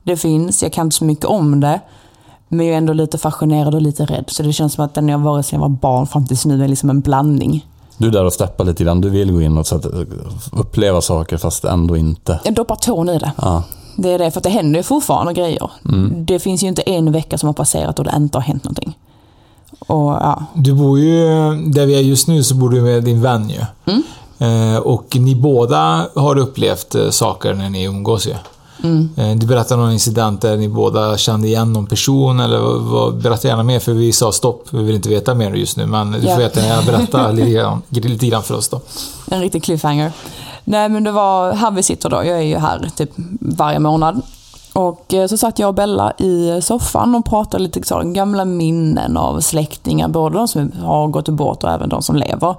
[0.03, 1.79] Det finns, jag kan inte så mycket om det.
[2.49, 4.25] Men jag är ändå lite fascinerad och lite rädd.
[4.27, 6.63] Så det känns som att den jag varit sedan jag var barn fram tills nu
[6.63, 7.65] är liksom en blandning.
[7.97, 9.01] Du är där och steppar lite grann.
[9.01, 9.85] Du vill gå in och så att,
[10.51, 12.39] uppleva saker fast ändå inte.
[12.43, 13.31] Jag doppar tån i det.
[13.38, 13.63] Ja.
[13.97, 15.71] Det är det, för att det händer ju fortfarande grejer.
[16.12, 18.97] Det finns ju inte en vecka som har passerat och det inte har hänt någonting.
[19.79, 21.19] Och ja, Du bor ju,
[21.65, 23.62] där vi är just nu, så bor du med din vän ju.
[24.45, 28.33] Eh, och ni båda har upplevt eh, saker när ni umgås ju.
[29.17, 33.21] Eh, Du berättade om en incident där ni båda kände igen någon person, eller vad,
[33.21, 36.11] berätta gärna mer för vi sa stopp, vi vill inte veta mer just nu, men
[36.11, 38.81] du får jättegärna berätta lite, grann, lite grann för oss då.
[39.31, 40.11] en riktig cliffhanger.
[40.63, 42.15] Nej men det var här vi sitter då.
[42.15, 44.21] Jag är ju här typ varje månad.
[44.73, 49.17] Och eh, så satt jag och Bella i soffan och pratade lite så, gamla minnen
[49.17, 50.07] av släktingar.
[50.07, 52.55] Både de som har gått bort och även de som lever.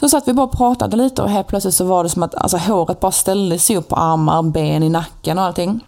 [0.00, 2.34] Så satt vi bara och pratade lite och helt plötsligt så var det som att
[2.34, 5.80] alltså, håret bara ställde sig upp på armar, ben i nacken och allting.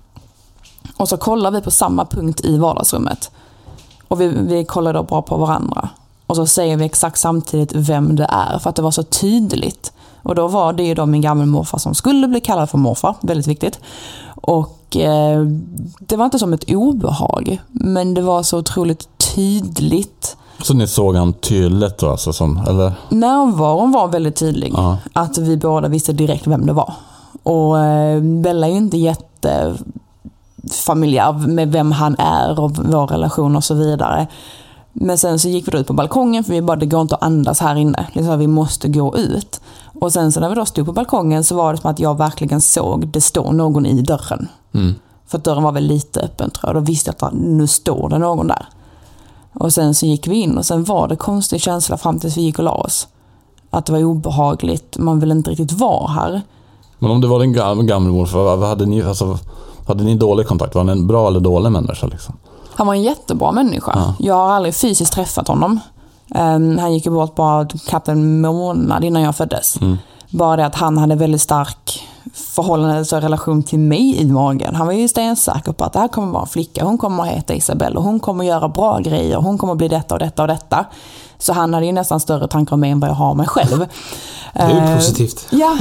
[0.96, 3.31] Och så kollade vi på samma punkt i vardagsrummet.
[4.09, 5.88] Och vi, vi kollade då bara på varandra.
[6.27, 9.92] Och så säger vi exakt samtidigt vem det är, för att det var så tydligt.
[10.22, 13.46] Och då var det ju då min gammelmorfar som skulle bli kallad för morfar, väldigt
[13.46, 13.81] viktigt.
[14.42, 15.46] Och eh,
[16.01, 20.21] det var inte som ett obehag, men det var så otroligt tydligt.
[20.60, 22.32] Så ni såg han tydligt då alltså?
[22.32, 22.92] Som, eller?
[23.08, 24.72] Närvaron var väldigt tydlig.
[24.76, 24.98] Ja.
[25.12, 26.92] Att vi båda visste direkt vem det var.
[27.42, 33.64] Och eh, Bella är ju inte jättefamiljär med vem han är och vår relation och
[33.64, 34.26] så vidare.
[34.92, 37.22] Men sen så gick vi ut på balkongen för vi bara, det går inte att
[37.22, 38.06] andas här inne.
[38.12, 39.60] Liksom, vi måste gå ut.
[40.00, 42.18] Och sen så när vi då stod på balkongen så var det som att jag
[42.18, 44.48] verkligen såg det stå någon i dörren.
[44.74, 44.94] Mm.
[45.26, 46.74] För att dörren var väl lite öppen tror jag.
[46.82, 48.66] Då visste jag att nu står det någon där.
[49.54, 52.42] Och sen så gick vi in och sen var det konstig känsla fram tills vi
[52.42, 53.08] gick och la oss.
[53.70, 56.42] Att det var obehagligt, man ville inte riktigt vara här.
[56.98, 59.38] Men om det var din gam- gammelmorfar, vad hade ni, alltså,
[59.86, 60.74] hade ni dålig kontakt?
[60.74, 62.06] Var han en bra eller dålig människa?
[62.06, 62.34] Liksom?
[62.74, 63.92] Han var en jättebra människa.
[63.94, 64.14] Ja.
[64.18, 65.80] Jag har aldrig fysiskt träffat honom.
[66.34, 69.78] Ehm, han gick ju bort bara knappt en månad innan jag föddes.
[70.30, 74.74] Bara det att han hade väldigt stark förhållande, så relation till mig i magen.
[74.74, 77.28] Han var ju stensäker på att det här kommer vara en flicka, hon kommer att
[77.28, 80.18] heta Isabelle och hon kommer att göra bra grejer, hon kommer att bli detta och
[80.18, 80.87] detta och detta.
[81.38, 83.46] Så han hade ju nästan större tankar om mig än vad jag har om mig
[83.46, 83.78] själv.
[84.54, 85.46] Det är ju Eh, positivt.
[85.50, 85.76] Ja.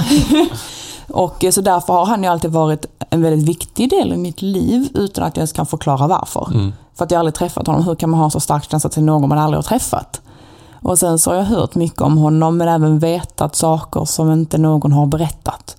[1.07, 4.41] och eh, så därför har han ju alltid varit en väldigt viktig del i mitt
[4.41, 6.71] liv utan att jag ens kan förklara varför.
[6.95, 7.83] För att jag aldrig träffat honom.
[7.83, 10.21] Hur kan man ha så stark känsla till någon man aldrig har träffat?
[10.81, 14.57] Och sen så har jag hört mycket om honom men även vetat saker som inte
[14.57, 15.77] någon har berättat.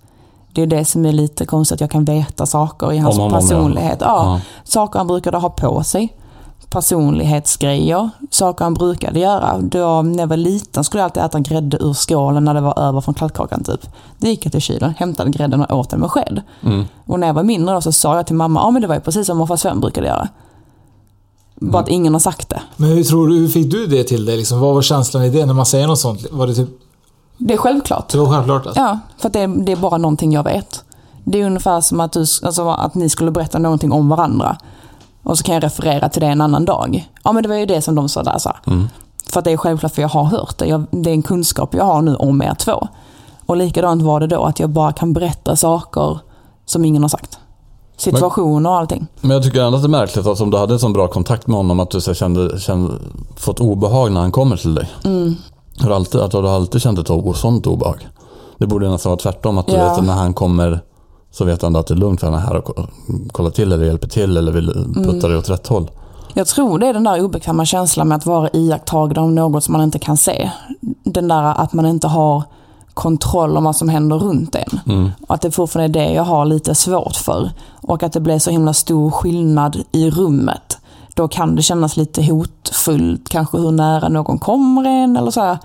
[0.52, 3.32] Det är det som är lite konstigt, att jag kan veta saker i hans Om
[3.32, 3.40] ja.
[3.40, 3.98] personlighet.
[4.00, 4.06] Ja.
[4.06, 4.40] Ja.
[4.64, 6.16] Saker han brukade ha på sig.
[6.70, 8.10] Personlighetsgrejer.
[8.30, 9.58] Saker han brukade göra.
[9.60, 12.78] Då, när jag var liten skulle jag alltid äta grädde ur skålen när det var
[12.78, 13.86] över från kladdkakan typ.
[14.18, 16.42] Då gick jag till kylen, hämtade grädden och åt den med sked.
[16.62, 16.84] Mm.
[17.06, 18.94] Och när jag var mindre då så sa jag till mamma, ja men det var
[18.94, 20.28] ju precis som morfar Sven brukade göra.
[21.54, 22.62] Bara att ingen har sagt det.
[22.76, 24.36] Men hur tror du, hur fick du det till dig?
[24.36, 24.60] Liksom?
[24.60, 26.26] Vad var känslan i det när man säger något sånt?
[26.30, 26.68] Var det typ,
[27.46, 28.08] Det är självklart.
[28.08, 28.66] det var självklart?
[28.66, 28.80] Alltså.
[28.80, 30.84] Ja, för att det, är- det är bara någonting jag vet.
[31.24, 34.56] Det är ungefär som att, du, alltså, att ni skulle berätta någonting om varandra.
[35.22, 37.08] Och så kan jag referera till det en annan dag.
[37.24, 38.38] Ja men det var ju det som de sa där.
[38.38, 38.50] Så.
[39.30, 40.66] För att det är självklart för jag har hört det.
[40.66, 42.88] Jag, det är en kunskap jag har nu om er två.
[43.46, 46.18] Och likadant var det då att jag bara kan berätta saker
[46.66, 47.38] som ingen har sagt.
[47.96, 49.06] Situationer och allting.
[49.20, 51.08] Men jag tycker ändå att det är märkligt att om du hade en sån bra
[51.08, 52.94] kontakt med honom att du så kände, kände,
[53.36, 54.88] fått obehag när han kommer till dig.
[55.82, 58.08] Har du alltid, att du alltid känt ett o- sånt obehag.
[58.58, 59.58] Det borde nästan vara tvärtom.
[59.58, 59.84] Att du Ja.
[59.88, 60.80] vet att när han kommer
[61.30, 62.86] så vet ändå att det är lugnt för han är här och ko-
[63.32, 65.90] kollar till eller hjälper till eller vill putta dig åt rätt håll.
[66.34, 69.72] Jag tror det är den där obekväma känslan med att vara iakttagen av något som
[69.72, 70.50] man inte kan se.
[71.04, 72.42] Den där att man inte har
[72.94, 75.10] kontroll om vad som händer runt en.
[75.28, 77.50] Och att det fortfarande är det jag har lite svårt för.
[77.82, 80.78] Och att det blir så himla stor skillnad i rummet.
[81.14, 85.58] Då kan det kännas lite hotfullt, kanske hur nära någon kommer en eller så här.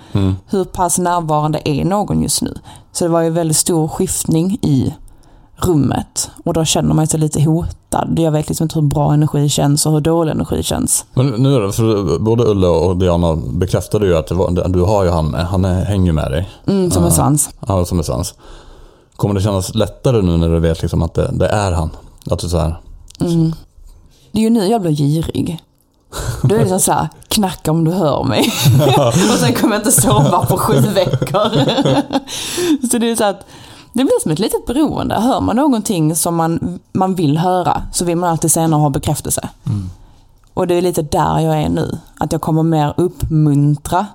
[0.45, 2.53] Hur pass närvarande är någon just nu?
[2.91, 4.93] Så det var ju väldigt stor skiftning i
[5.57, 6.31] rummet.
[6.45, 8.19] Och då känner man sig lite hotad.
[8.19, 11.05] Jag vet liksom inte hur bra energi känns och hur dålig energi känns.
[11.13, 15.31] Men nu för både Ulla och Diana bekräftade ju att var, du har ju han
[15.31, 15.47] med.
[15.47, 16.49] Han är, hänger med dig.
[16.67, 17.49] Mm, som en svans.
[17.67, 18.33] Ja, som är sans.
[19.15, 21.89] Kommer det kännas lättare nu när du vet liksom att det, det är han?
[22.29, 22.75] Att du så här,
[24.37, 25.63] Det är ju nu jag blir girig.
[26.43, 28.39] Då är det liksom så här, knacka om du hör mig.
[29.33, 31.49] och sen kommer jag inte sova på sju veckor.
[32.91, 33.45] så det är så att
[33.93, 35.15] det blir som ett litet beroende.
[35.15, 39.49] Hör man någonting som man, man vill höra så vill man alltid senare ha bekräftelse.
[40.53, 41.97] Och det är lite där jag är nu.
[42.19, 44.05] Att jag kommer mer uppmuntra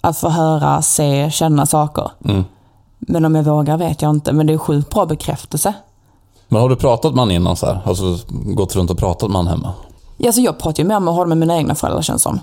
[0.00, 2.10] att få höra, se, känna saker.
[2.24, 2.44] mm.
[2.98, 4.32] Men om jag vågar vet jag inte.
[4.32, 5.74] Men det är sjukt bra bekräftelse.
[6.54, 7.80] Men har du pratat med honom innan så här?
[7.84, 9.72] Alltså gått runt och pratat med honom hemma?
[10.16, 12.40] Ja, Alltså jag pratar ju mer med honom med mina egna föräldrar känns som.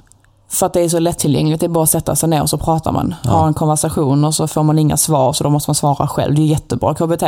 [0.50, 1.60] För att det är så lättillgängligt.
[1.60, 3.15] Det är bara att sätta sig ner och så pratar man.
[3.24, 6.36] Har en konversation och så får man inga svar så då måste man svara själv.
[6.36, 7.24] Det är jättebra KBT.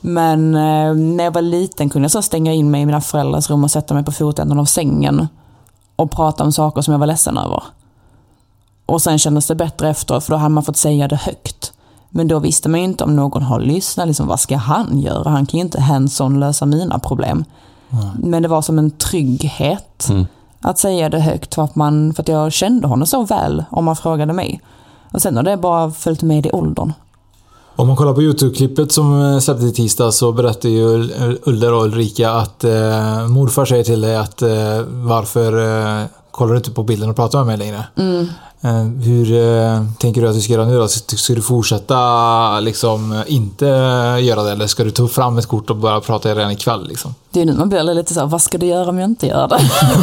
[0.00, 3.50] Men eh, när jag var liten kunde jag så stänga in mig i mina föräldrars
[3.50, 5.28] rum och sätta mig på fotändan av sängen.
[5.96, 7.62] Och prata om saker som jag var ledsen över.
[8.86, 11.72] Och sen kändes det bättre efter för då hade man fått säga det högt.
[12.14, 14.06] Men då visste man ju inte om någon har lyssnat.
[14.06, 15.30] Liksom, vad ska han göra?
[15.30, 17.44] Han kan ju inte hands-on lösa mina problem.
[18.18, 20.08] Men det var som en trygghet
[20.60, 23.84] att säga det högt för att, man, för att jag kände honom så väl om
[23.84, 24.60] man frågade mig.
[25.12, 26.92] Och sen har det bara följt med i åldern.
[27.76, 31.72] Om man kollar på YouTube-klippet som eh, släpptes i tisdag så berättar ju Ul- Ulder
[31.72, 34.48] och Ulrika att eh, morfar säger till dig att eh,
[34.88, 35.52] varför
[36.00, 37.84] eh, kollar du inte på bilden och pratar med mig längre?
[37.96, 38.24] Eh,
[38.64, 40.88] Eh, hur eh, tänker du att du ska göra nu då?
[40.88, 43.66] Ska du fortsätta liksom inte
[44.22, 47.14] göra det eller ska du ta fram ett kort och börja prata redan ikväll liksom?
[47.30, 49.48] Det är nu man blir lite såhär, vad ska du göra om jag inte gör
[49.48, 49.58] det?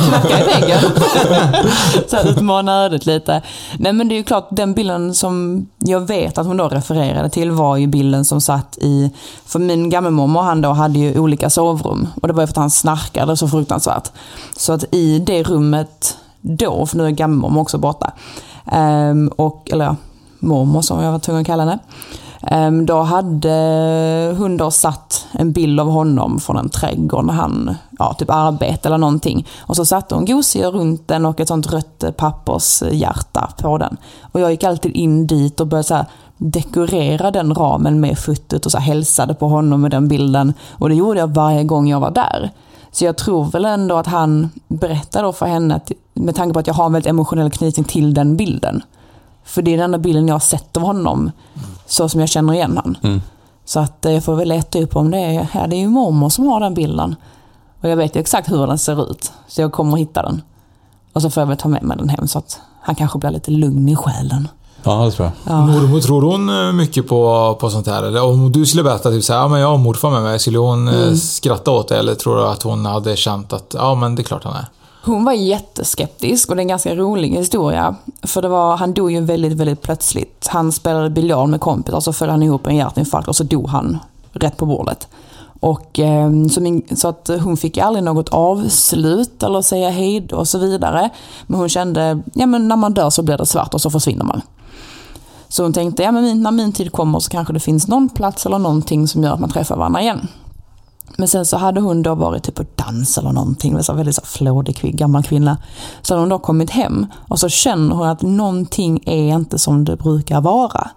[0.08, 0.80] Knacka i väggen.
[2.08, 3.42] så här utmana ödet lite.
[3.78, 7.30] Nej men det är ju klart, den bilden som jag vet att hon då refererade
[7.30, 9.10] till var ju bilden som satt i,
[9.46, 12.08] för min gammelmormor han då hade ju olika sovrum.
[12.22, 14.12] Och det var ju för att han snarkade så fruktansvärt.
[14.58, 18.12] Så att i det rummet då, för nu är gammelmormor också borta,
[18.72, 19.96] Um, och, eller ja,
[20.40, 21.80] mormor som jag var tvungen att kalla henne.
[22.68, 27.76] Um, Då hade hon då satt en bild av honom från en trädgård när han
[28.00, 29.48] ja, typ arbetade eller någonting.
[29.60, 33.98] Och så satte hon gosedjur runt den och ett sånt rött pappershjärta på den.
[34.32, 36.06] Och jag gick alltid in dit och började så här
[36.38, 40.54] dekorera den ramen med fotot och så här hälsade på honom med den bilden.
[40.72, 42.52] Och det gjorde jag varje gång jag var där.
[42.92, 46.60] Så jag tror väl ändå att han berättade då för henne, att, med tanke på
[46.60, 48.84] att jag har en väldigt emotionell knytning till den bilden.
[49.44, 51.32] För det är den enda bilden jag har sett av honom,
[51.86, 53.22] så som jag känner igen han.
[53.66, 55.90] Så att eh, jag får väl leta upp om det är, ja, det är ju
[55.90, 57.16] mormor som har den bilden.
[57.82, 60.42] Och jag vet ju exakt hur den ser ut, så jag kommer att hitta den.
[61.14, 63.32] Och så får jag väl ta med mig den hem så att han kanske blir
[63.32, 64.48] lite lugn i själen.
[64.84, 65.54] Ja, det tror jag.
[65.56, 65.66] Ja.
[65.66, 68.04] Mormor, tror hon eh, mycket på, på sånt här?
[68.04, 70.58] Eller om du skulle berätta typ såhär, ja men jag har morfar med mig, skulle
[70.58, 71.18] hon mm.
[71.18, 71.98] skratta åt det?
[71.98, 74.66] Eller tror du att hon hade känt att, ja men det är klart han är?
[75.04, 77.96] Hon var jätteskeptisk och det är en ganska rolig historia.
[78.24, 80.48] För det var, han dog ju väldigt, väldigt plötsligt.
[80.52, 83.98] Han spelade biljard med kompisar, så föll han ihop en hjärtinfarkt och så dog han
[84.32, 85.08] rätt på bordet.
[85.60, 90.36] Och, eh, så, min, så att hon fick aldrig något avslut eller säga hej då
[90.36, 91.10] och så vidare.
[91.48, 94.26] Men hon kände, ja men när man dör så blir det svart och så försvinner
[94.26, 94.42] man.
[95.50, 98.46] Så hon tänkte, ja men när min tid kommer så kanske det finns någon plats
[98.46, 100.28] eller någonting som gör att man träffar varandra igen.
[101.18, 104.22] Men sen så hade hon då varit typ på dans eller någonting, så väldigt så
[104.26, 105.58] flådig gammal kvinna.
[106.02, 109.86] Så hade hon då kommit hem och så känner hon att någonting är inte som
[109.86, 110.90] det brukar vara.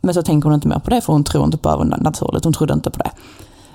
[0.00, 2.52] Men så tänker hon inte mer på det för hon tror inte på övernaturligt, hon
[2.52, 3.10] trodde inte på det.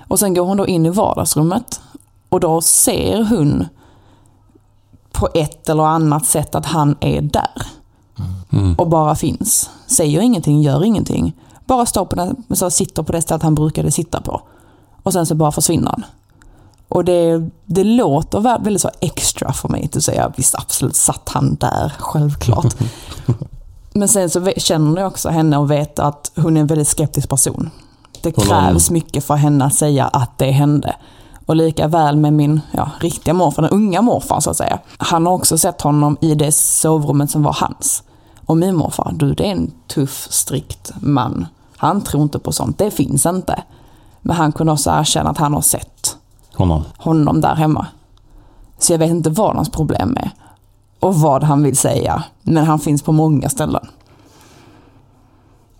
[0.08, 1.80] Och sen går hon då in i vardagsrummet
[2.28, 3.64] och då ser hon
[5.12, 7.66] på ett eller annat sätt att han är där.
[8.78, 9.70] Och bara finns.
[9.86, 11.32] Säger ingenting, gör ingenting.
[11.66, 14.40] Bara står på den, så sitter på det stället han brukade sitta på.
[15.02, 16.04] Och sen så bara försvinner han.
[16.88, 21.28] Och det, det låter vä- väldigt så extra för mig att säga, visst absolut satt
[21.28, 22.74] han där, självklart.
[23.92, 27.28] Men sen så känner jag också henne och vet att hon är en väldigt skeptisk
[27.28, 27.70] person.
[28.22, 30.96] Det krävs mycket för henne att säga att det hände.
[31.46, 34.78] Och lika väl med min ja, riktiga morfar, den unga morfar så att säga.
[34.98, 38.02] Han har också sett honom i det sovrummet som var hans.
[38.52, 41.46] Och min morfar, du det är en tuff, strikt man.
[41.76, 43.62] Han tror inte på sånt, det finns inte.
[44.20, 46.16] Men han kunde också erkänna att han har sett
[46.54, 46.84] Honom.
[46.98, 47.86] honom där hemma.
[48.78, 50.30] Så jag vet inte vad hans problem är.
[51.00, 52.24] Och vad han vill säga.
[52.42, 53.86] Men han finns på många ställen.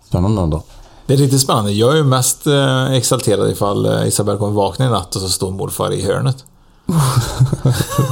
[0.03, 0.63] Spännande ändå.
[1.05, 1.71] Det är riktigt spännande.
[1.71, 5.29] Jag är ju mest eh, exalterad ifall eh, Isabelle kommer vakna i natt och så
[5.29, 6.45] står morfar i hörnet.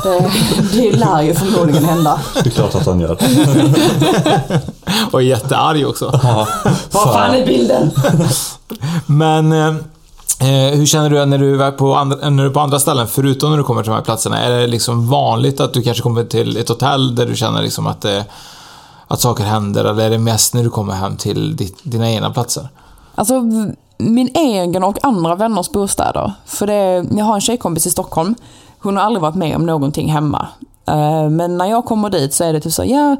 [0.03, 0.31] Det,
[0.73, 2.21] det lär ju förmodligen hända.
[2.33, 3.11] Det är klart att han gör.
[5.11, 6.19] Och är jättearg också.
[6.91, 7.91] Vad fan är bilden?
[9.05, 9.67] Men eh,
[10.39, 13.07] eh, hur känner du när du är på andra, när du är på andra ställen,
[13.07, 14.39] förutom när du kommer till de här platserna?
[14.39, 17.87] Är det liksom vanligt att du kanske kommer till ett hotell där du känner liksom
[17.87, 18.25] att, det,
[19.07, 19.85] att saker händer?
[19.85, 22.69] Eller är det mest när du kommer hem till ditt, dina egna platser?
[23.15, 23.33] Alltså,
[24.01, 26.33] min egen och andra vänners bostäder.
[26.45, 28.35] För det, jag har en tjejkompis i Stockholm.
[28.79, 30.47] Hon har aldrig varit med om någonting hemma.
[30.87, 33.15] Eh, Men när jag kommer dit så är det typ så, ja,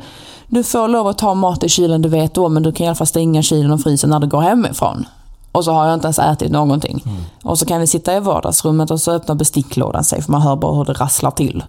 [0.48, 2.88] du får lov att ta mat i kylen, du vet då, men du kan i
[2.88, 5.06] alla fall stänga kylen och frysen när du går hemifrån.
[5.52, 7.04] Och så har jag inte ens ätit någonting.
[7.44, 10.56] Och så kan vi sitta i vardagsrummet och så öppnar besticklådan sig, för man hör
[10.56, 11.64] bara hur det rasslar till.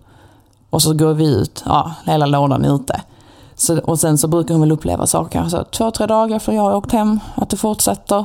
[0.70, 3.00] Och så går vi ut, ja, hela lådan är ute.
[3.54, 6.62] Så, och sen så brukar hon väl uppleva saker, kanske två, tre dagar för jag
[6.62, 8.24] har åkt hem, att det fortsätter.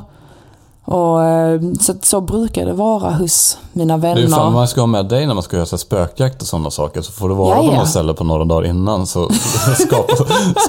[0.89, 4.52] Och, eh, så, så brukar det vara hos mina Det är ju fan vänner.
[4.52, 7.02] man ska ha med dig när man ska göra så spökjakt och sådana saker.
[7.02, 9.08] Så får du vara Ja, på något ställe på några dagar innan.
[9.08, 9.30] Så
[9.88, 10.13] skapa,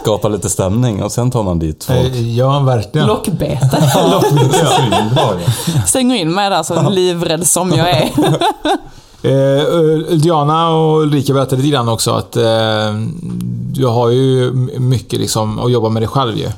[0.01, 1.99] skapa lite stämning och sen tar man dit folk.
[1.99, 3.07] Eh, Ja, verkligen.
[3.07, 3.83] Lockbete.
[5.87, 8.11] Stänger in mig där så livrädd som jag är.
[9.23, 12.95] Eh, Diana och Ulrika berättade lite grann också att eh,
[13.73, 16.49] du har ju mycket liksom att jobba med dig själv ju.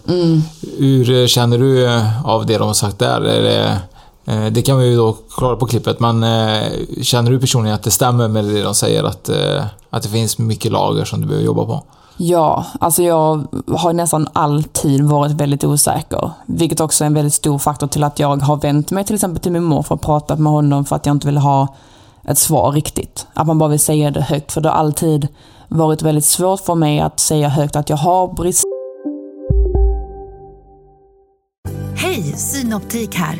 [0.78, 3.20] Hur känner du eh, av det de har sagt där?
[3.20, 3.78] Är det,
[4.24, 6.62] Eh, Det kan vi ju då klara på klippet, men eh,
[7.02, 10.38] känner du personligen att det stämmer med det de säger att, eh, att det finns
[10.38, 11.82] mycket lager som du behöver jobba på?
[12.16, 13.44] Ja, alltså jag
[13.76, 16.30] har nästan alltid varit väldigt osäker.
[16.46, 19.42] Vilket också är en väldigt stor faktor till att jag har vänt mig till exempel
[19.42, 21.74] till min morfar och pratat med honom för att jag inte vill ha
[22.30, 23.26] ett svar riktigt.
[23.34, 24.52] Att man bara vill säga det högt.
[24.52, 25.28] För det har alltid
[25.68, 28.64] varit väldigt svårt för mig att säga högt att jag har brist
[31.96, 33.38] Hej, Synoptik här.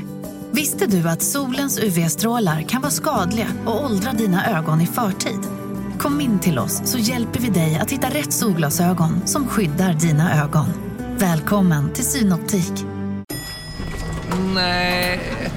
[0.51, 5.41] Visste du att solens UV-strålar kan vara skadliga och åldra dina ögon i förtid?
[5.99, 10.43] Kom in till oss så hjälper vi dig att hitta rätt solglasögon som skyddar dina
[10.45, 10.67] ögon.
[11.19, 12.73] Välkommen till Synoptik.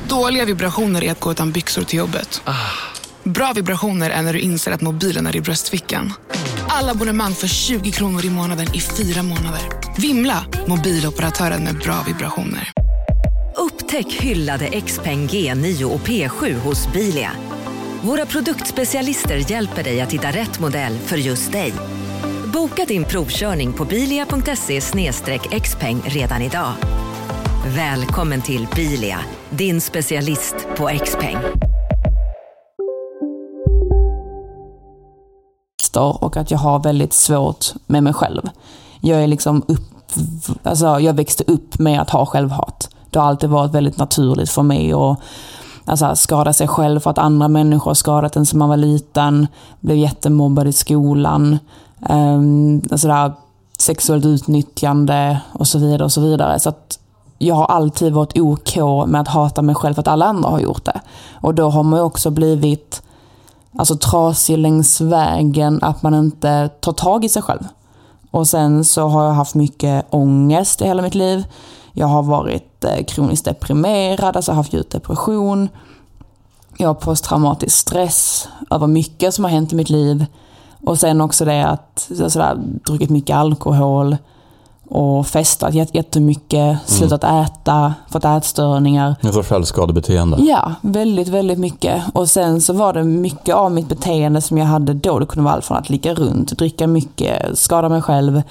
[0.07, 2.41] Dåliga vibrationer är att gå utan byxor till jobbet.
[3.23, 6.13] Bra vibrationer är när du inser att mobilen är i bröstfickan.
[6.67, 9.61] Alla abonnemang för 20 kronor i månaden i fyra månader.
[9.97, 10.45] Vimla!
[10.67, 12.71] Mobiloperatören med bra vibrationer.
[13.57, 17.31] Upptäck hyllade XPeng G9 och P7 hos Bilia.
[18.01, 21.73] Våra produktspecialister hjälper dig att hitta rätt modell för just dig.
[22.53, 24.81] Boka din provkörning på bilia.se
[25.61, 26.73] xpeng redan idag.
[27.67, 31.37] Välkommen till Bilia, din specialist på XPeng.
[36.01, 38.49] Och att jag har väldigt svårt med mig själv.
[39.01, 40.11] Jag är liksom upp,
[40.63, 42.89] alltså jag växte upp med att ha självhat.
[43.09, 45.19] Det har alltid varit väldigt naturligt för mig att
[45.85, 49.47] alltså, skada sig själv för att andra människor har skadat en som man var liten.
[49.79, 51.57] Blev jättemobbad i skolan.
[52.09, 53.33] Ehm, um, alltså där,
[53.79, 56.03] sexuellt utnyttjande och så vidare.
[56.03, 56.59] och Så vidare.
[56.59, 56.99] Så att
[57.37, 58.75] jag har alltid varit OK
[59.07, 61.01] med att hata mig själv för att alla andra har gjort det.
[61.33, 63.01] Och då har man ju också blivit
[63.75, 67.63] alltså, trasig längs vägen, att man inte tar tag i sig själv.
[68.31, 71.45] Och sen så har jag haft mycket ångest i hela mitt liv.
[71.93, 75.69] Jag har varit eh, kroniskt deprimerad, alltså haft djup depression.
[76.77, 80.25] Jag har posttraumatisk stress över mycket som har hänt i mitt liv.
[80.85, 82.55] Och sen också det att jag sådär,
[82.85, 84.17] druckit mycket alkohol
[84.95, 89.15] och festat jät- jättemycket, slutat äta, fått ätstörningar.
[89.21, 90.37] En sorts självskadebeteende.
[90.41, 92.03] Ja, väldigt, väldigt mycket.
[92.13, 95.19] Och sen så var det mycket av mitt beteende som jag hade då.
[95.19, 98.41] Det kunde vara allt från att ligga runt, dricka mycket, skada mig själv.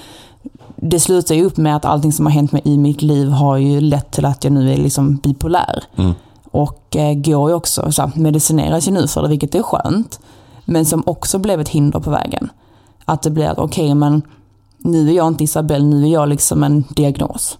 [0.77, 3.57] Det slutar ju upp med att allting som har hänt mig i mitt liv har
[3.57, 5.85] ju lett till att jag nu är liksom bipolär.
[5.97, 6.13] Mm.
[6.51, 10.21] Och eh, går ju också, så här, medicineras ju nu för det, vilket är skönt.
[10.65, 12.49] Men som också blev ett hinder på vägen.
[13.05, 14.23] Att det blir att okej, men
[14.85, 17.59] nu är jag inte Isabelle, nu är jag liksom en diagnos.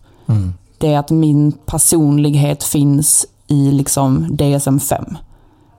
[0.79, 5.17] Det är att min personlighet finns i liksom DSM-5.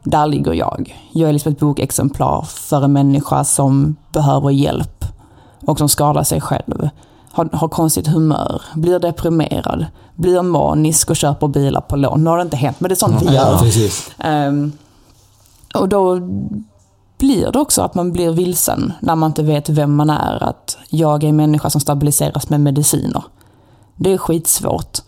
[0.04, 1.00] Där ligger jag.
[1.12, 5.06] Jag är liksom ett bokexemplar för en människa som behöver hjälp
[5.66, 6.90] och som skadar sig själv.
[7.32, 12.24] Har, har konstigt humör, blir deprimerad, blir manisk och köper bilar på lån.
[12.24, 13.58] Nu har det inte hänt, men det är sånt vi gör.
[13.58, 14.12] precis.
[14.18, 14.72] Ehm,
[15.76, 16.20] och då
[17.18, 20.44] blir det också att man blir vilsen när man inte vet vem man är.
[20.44, 23.24] Att jag är en människa som stabiliseras med mediciner.
[23.96, 25.00] Det är skitsvårt.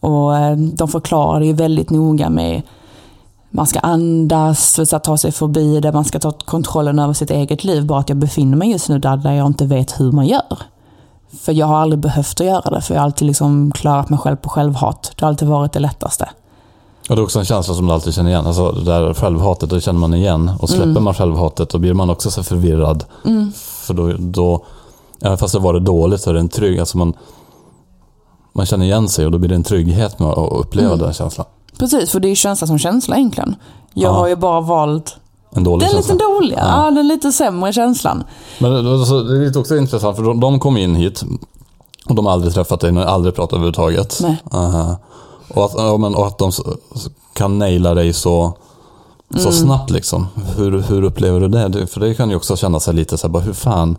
[0.00, 2.62] Och eh, de förklarar det ju väldigt noga med
[3.54, 7.30] man ska andas, så att ta sig förbi det, man ska ta kontrollen över sitt
[7.30, 7.86] eget liv.
[7.86, 10.58] Bara att jag befinner mig just nu där, där jag inte vet hur man gör.
[11.40, 14.18] För jag har aldrig behövt att göra det, för jag har alltid liksom klarat mig
[14.18, 15.12] själv på självhat.
[15.16, 16.28] Det har alltid varit det lättaste.
[17.12, 18.46] Och det är också en känsla som du alltid känner igen.
[18.46, 20.50] Alltså det där självhatet, det känner man igen.
[20.60, 23.04] Och släpper man självhatet då blir man också så förvirrad.
[23.54, 24.64] För då, då,
[25.20, 27.12] även fast det var det dåligt så är det en trygg, alltså man,
[28.52, 31.46] man känner igen sig och då blir det en trygghet med att uppleva den känslan.
[31.78, 33.54] Precis, för det är ju känsla som känsla egentligen.
[33.94, 34.16] Jag Ja.
[34.18, 35.16] har ju bara valt
[35.50, 36.14] En dålig den känsla.
[36.14, 36.90] lite dåliga, ja.
[36.90, 38.24] den lite sämre känslan.
[38.58, 41.22] Men det, alltså, det är också intressant för de, de kom in hit
[42.08, 44.18] och de har aldrig träffat dig, aldrig pratat överhuvudtaget.
[44.22, 44.42] Nej.
[44.52, 44.96] Aha.
[45.54, 46.52] Och, att, ja, men, och att de
[47.34, 48.56] kan naila dig så,
[49.36, 49.52] så Mm.
[49.52, 50.26] snabbt liksom.
[50.56, 51.68] Hur, hur upplever du det?
[51.68, 53.96] Det- För det kan ju också känna sig lite så här, bara, hur fan,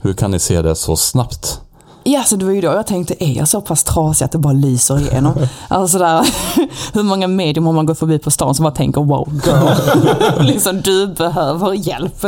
[0.00, 1.60] hur kan ni se det så snabbt?
[2.04, 4.38] Ja, så det var ju då jag tänkte, är jag så pass trasig att det
[4.38, 5.32] bara lyser igenom?
[5.68, 6.26] alltså där,
[6.94, 10.80] hur många medium har man gått förbi på stan som bara tänker wow girl, liksom
[10.80, 12.24] du behöver hjälp.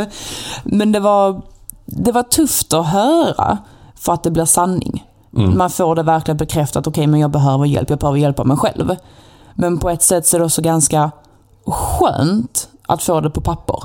[0.64, 1.42] Men det var,
[1.86, 3.58] det var tufft att höra
[3.96, 5.04] för att det blir sanning.
[5.36, 5.58] Mm.
[5.58, 8.96] Man får det verkligen bekräftat, okej men jag behöver hjälp, jag behöver hjälpa mig själv.
[9.54, 11.10] Men på ett sätt så är det också ganska
[11.66, 13.82] skönt att få det på papper.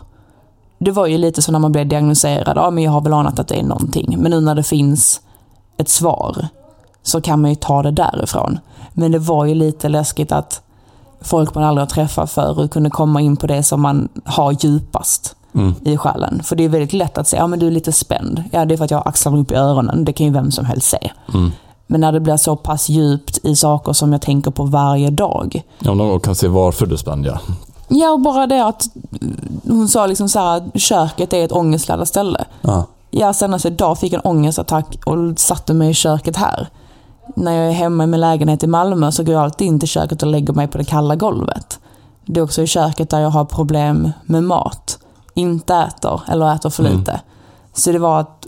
[0.79, 3.39] Det var ju lite så när man blev diagnostiserad, ja men jag har väl anat
[3.39, 4.15] att det är någonting.
[4.19, 5.21] Men nu när det finns
[5.77, 6.47] ett svar
[7.03, 8.59] så kan man ju ta det därifrån.
[8.93, 10.61] Men det var ju lite läskigt att
[11.21, 15.35] folk man aldrig har träffat förut kunde komma in på det som man har djupast
[15.83, 16.43] i själen.
[16.43, 18.43] För det är väldigt lätt att säga, ja men du är lite spänd.
[18.51, 20.51] Ja det är för att jag har axlarna upp i öronen, det kan ju vem
[20.51, 21.11] som helst se.
[21.87, 25.63] Men när det blir så pass djupt i saker som jag tänker på varje dag.
[25.79, 27.39] Ja, de kan se varför du spänn, ja.
[27.87, 28.83] Ja, och bara det att
[29.67, 32.45] hon sa liksom så här, att köket är ett ångestladdat ställe.
[32.61, 32.85] Ja.
[33.11, 36.67] Jag senast idag fick en ångestattack och satte mig i köket här.
[37.35, 39.89] När jag är hemma i min lägenhet i Malmö så går jag alltid in till
[39.89, 41.79] köket och lägger mig på det kalla golvet.
[42.25, 44.99] Det är också i köket där jag har problem med mat.
[45.33, 47.21] Inte äter, eller äter för lite.
[47.73, 48.47] Så det var att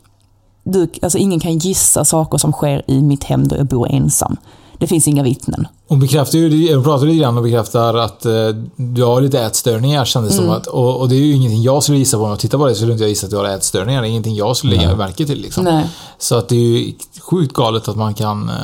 [0.63, 4.37] du, alltså ingen kan gissa saker som sker i mitt hem då jag bor ensam.
[4.77, 5.67] Det finns inga vittnen.
[5.87, 10.05] Hon bekräftar ju, hon pratar lite grann och bekräftar att eh, du har lite ätstörningar
[10.05, 10.49] kändes det som.
[10.49, 12.23] Att, och, och det är ju ingenting jag skulle gissa på.
[12.23, 14.01] Om jag tittar på det så skulle inte jag gissa att du har ätstörningar.
[14.01, 15.41] Det är ingenting jag skulle lägga märke till.
[15.41, 15.63] Liksom.
[15.63, 15.89] Nej.
[16.17, 18.49] Så att det är ju sjukt galet att man kan...
[18.49, 18.55] Eh,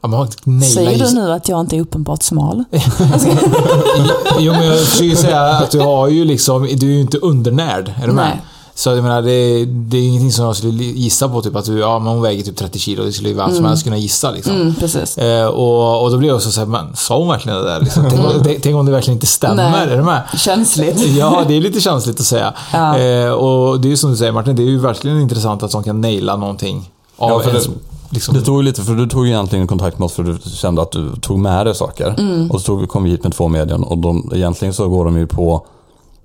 [0.00, 2.64] ja, man Säger du nu att jag inte är uppenbart smal?
[4.38, 6.62] Jo, men jag försöker ju säga att du har ju liksom...
[6.76, 7.92] Du är ju inte undernärd.
[8.02, 8.24] Är du med?
[8.24, 8.40] Nej.
[8.74, 11.42] Så jag menar, det, det är ingenting som jag skulle gissa på.
[11.42, 13.04] Typ att du, ja, men hon väger typ 30 kilo.
[13.04, 14.54] Det skulle ju vem som helst kunna gissa liksom.
[14.54, 15.18] Mm, precis.
[15.18, 17.80] Eh, och, och då blir jag också såhär, men sa hon verkligen det där?
[17.80, 18.06] Liksom?
[18.10, 19.70] Tänk, om- tänk om det verkligen inte stämmer?
[19.70, 19.88] Nej.
[19.88, 20.22] Är du med?
[20.36, 21.06] Känsligt.
[21.16, 22.54] Ja, det är lite känsligt att säga.
[22.72, 22.98] Ja.
[22.98, 25.70] Eh, och det är ju som du säger Martin, det är ju verkligen intressant att
[25.70, 26.90] de kan naila någonting.
[27.16, 27.72] Av Ja, för ens, det-
[28.10, 30.82] liksom, Det tog ju lite, för du tog egentligen kontakt med oss för du kände
[30.82, 32.14] att du tog med dig saker.
[32.18, 32.50] Mm.
[32.50, 35.16] Och så tog, kom vi hit med två medien och de, egentligen så går de
[35.18, 35.66] ju på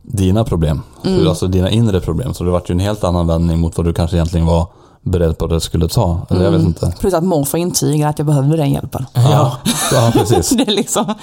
[0.02, 0.82] dina problem.
[1.06, 1.28] Mm.
[1.28, 2.34] Alltså dina inre problem.
[2.34, 4.68] Så det vart ju en helt annan vändning mot vad du kanske egentligen var
[5.02, 6.20] beredd på att det skulle ta.
[6.30, 6.68] Eller jag vet Mm.
[6.68, 6.94] inte.
[7.00, 9.06] Plus att morfar intygade att jag behövde den hjälpen.
[9.14, 9.58] Ja,
[9.92, 10.50] ja precis.
[10.58, 11.14] Det är liksom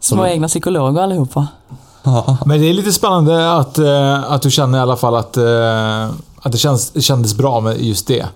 [0.00, 1.46] små egna psykologer allihopa.
[2.44, 6.08] Men det är lite spännande att, eh, att du känner i alla fall att, eh,
[6.42, 8.26] att det känns, kändes bra med just det.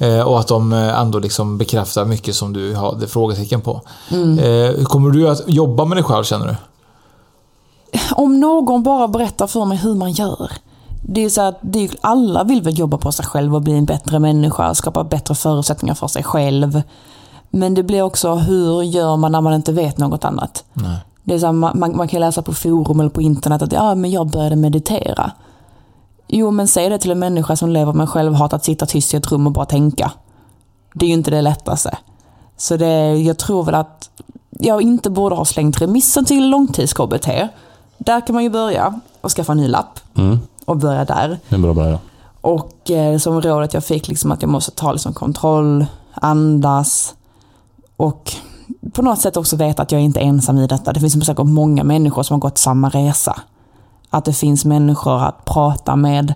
[0.00, 3.80] Eh, och att de ändå liksom bekräftar mycket som du hade frågetecken på.
[4.40, 6.56] Eh, kommer du att jobba med dig själv känner du?
[8.14, 10.50] Om någon bara berättar för mig hur man gör.
[11.08, 13.72] Det är så att det är, alla vill väl jobba på sig själv och bli
[13.72, 16.82] en bättre människa, skapa bättre förutsättningar för sig själv.
[17.50, 20.64] Men det blir också, hur gör man när man inte vet något annat?
[20.72, 20.96] Nej.
[21.24, 23.94] Det är så här, man, man kan läsa på forum eller på internet att ja,
[23.94, 25.32] men jag började meditera.
[26.28, 29.16] Jo, men säg det till en människa som lever med självhat att sitta tyst i
[29.16, 30.12] ett rum och bara tänka.
[30.94, 31.98] Det är ju inte det lättaste.
[32.56, 34.10] Så det, jag tror väl att
[34.50, 37.48] jag inte borde ha slängt remissen till långtids-KBT.
[37.98, 41.38] Där kan man ju börja och skaffa en ny lapp Mm, och börja där.
[41.48, 41.98] det är bra början.
[42.40, 47.14] Och eh, som rådet jag fick liksom att jag måste ta liksom kontroll, andas
[47.96, 48.32] och
[48.92, 50.92] på något sätt också veta att jag inte är ensam i detta.
[50.92, 53.40] Det finns säkert många människor som har gått samma resa.
[54.10, 56.34] Att det finns människor att prata med.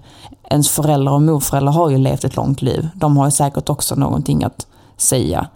[0.51, 2.89] Ens föräldrar och morföräldrar har ju levt ett långt liv.
[2.95, 4.67] De har ju säkert också någonting att
[4.97, 5.47] säga.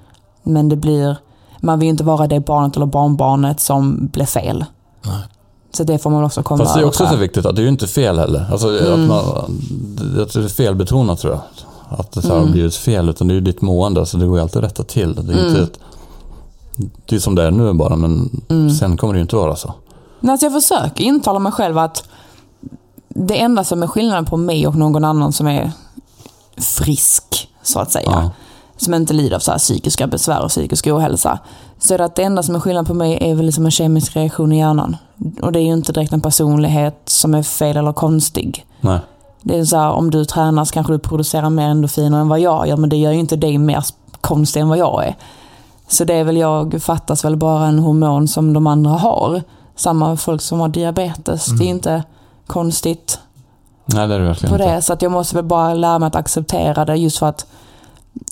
[0.42, 1.16] Men det blir,
[1.60, 4.64] man vill ju inte vara det barnet eller barnbarnet som blev fel.
[5.72, 7.64] Så det får man också komma Fast det är också så viktigt att det är
[7.64, 8.46] ju inte fel heller.
[8.52, 8.92] Alltså, Mm.
[9.02, 9.60] att man,
[10.14, 11.40] det är felbetonat tror jag.
[11.98, 12.46] Att det så här Mm.
[12.46, 13.08] har blivit fel.
[13.08, 15.14] Utan det är ju ditt mående, så det går ju alltid att rätta till.
[15.14, 15.48] Det är, Mm.
[15.48, 15.78] inte ett,
[17.06, 18.30] det är som det är nu bara, men
[18.78, 19.74] sen kommer det ju inte vara så.
[20.20, 22.04] Men alltså jag försöker intala mig själv att
[23.08, 25.72] det enda som är skillnaden på mig och någon annan som är
[26.56, 28.30] frisk, så att säga, Ja.
[28.76, 31.38] som inte lider av så här psykiska besvär och psykisk ohälsa,
[31.78, 33.70] så är det att det enda som är skillnaden på mig är väl liksom en
[33.70, 34.96] kemisk reaktion i hjärnan.
[35.42, 38.66] Och det är ju inte direkt en personlighet som är fel eller konstig.
[38.80, 38.98] Nej.
[39.42, 42.40] Det är så här, om du tränar så kanske du producerar mer endorfiner än vad
[42.40, 43.84] jag gör, men det gör ju inte dig mer
[44.20, 45.16] konstig än vad jag är.
[45.90, 49.42] Så det är väl jag, fattas väl bara en hormon som de andra har.
[49.76, 52.02] Samma folk som har diabetes, det är inte
[52.46, 53.18] konstigt
[53.86, 54.74] Nej, det är det verkligen på inte.
[54.74, 54.82] det.
[54.82, 57.46] Så att jag måste väl bara lära mig att acceptera det just för att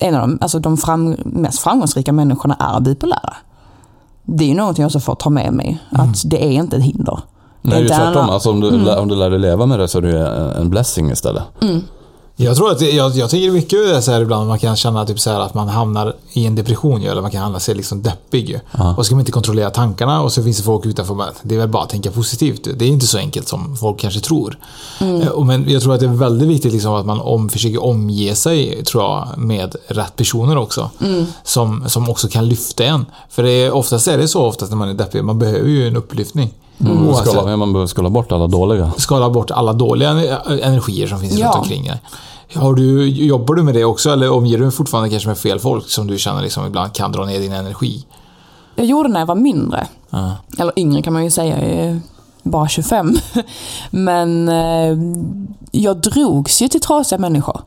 [0.00, 3.36] en av de, alltså de fram, mest framgångsrika människorna är bipolära.
[4.24, 6.82] Det är ju någonting jag också får ta med mig, att det är inte ett
[6.82, 7.20] hinder.
[7.62, 8.30] Nej, det är ju inte tvärtom.
[8.30, 10.50] Alltså, om, du, lär- om du lär dig leva med det så är det en
[10.50, 11.42] en blessing istället.
[12.40, 15.30] Jag tror att, jag, jag tänker mycket så här ibland man kan känna typ så
[15.30, 18.60] att man hamnar i en depression ju, eller man kan hamna sig liksom deppig ju.
[18.78, 18.94] Ja.
[18.96, 21.54] Och så kan man inte kontrollera tankarna och så finns det folk utanför med det
[21.54, 22.68] är väl bara att tänka positivt.
[22.76, 24.58] Det är inte så enkelt som folk kanske tror.
[25.00, 27.84] Eh, och Men jag tror att det är väldigt viktigt liksom att man om, försöker
[27.84, 30.90] omge sig tror jag, med rätt personer också.
[31.44, 33.06] Som, som också kan lyfta en.
[33.30, 35.88] För det är, oftast är det så oftast när man är deppig, man behöver ju
[35.88, 36.54] en upplyftning.
[36.80, 37.08] Mm.
[37.08, 37.28] Oavsett.
[37.32, 38.92] Skala, man behöver skala bort alla dåliga.
[38.96, 41.46] skala bort alla dåliga ener- energier som finns Ja.
[41.46, 42.00] runt omkring dig.
[42.54, 45.58] Har du, jobbar du med det också eller omger du dig fortfarande kanske med fel
[45.58, 48.04] folk som du känner liksom ibland kan dra ner din energi?
[48.76, 49.86] Jag gjorde när jag var mindre.
[50.10, 50.32] Ja.
[50.58, 52.00] Eller yngre kan man ju säga, jag är
[52.42, 53.16] bara 25.
[53.90, 54.98] Men eh,
[55.70, 57.60] jag drogs ju till trasiga människor.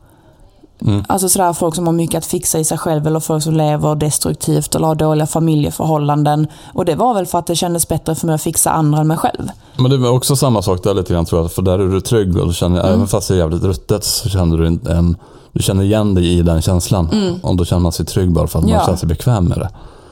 [1.07, 3.95] Alltså sådär folk som har mycket att fixa i sig själv eller folk som lever
[3.95, 6.47] destruktivt eller har dåliga familjeförhållanden.
[6.73, 9.07] Och det var väl för att det kändes bättre för mig att fixa andra än
[9.07, 9.47] mig själv.
[9.77, 11.51] Men det är också samma sak där lite grann tror jag.
[11.51, 12.93] För där är du trygg och du känner, Mm.
[12.93, 15.17] även fast det är jävligt ruttet så känner du en, en
[15.53, 17.09] du känner igen dig i den känslan.
[17.43, 18.79] Och då känner man sig trygg bara för att man Mm.
[18.79, 18.85] Ja.
[18.85, 19.69] känner sig bekväm med det.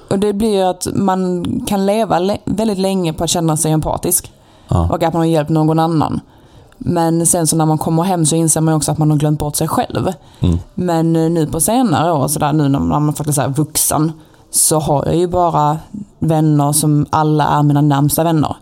[0.10, 3.72] Och det blir ju att man kan leva le- väldigt länge på att känna sig
[3.72, 4.32] empatisk.
[4.68, 4.90] Ja.
[4.92, 6.20] Och att man har hjälpt någon annan.
[6.80, 9.40] Men sen så när man kommer hem så inser man också att man har glömt
[9.40, 10.14] bort sig själv.
[10.40, 10.60] Mm.
[10.74, 14.12] Men eh, nu på senare år, så där, nu när man faktiskt är vuxen,
[14.52, 15.78] så har jag ju bara
[16.20, 18.56] vänner som alla är mina närmsta vänner.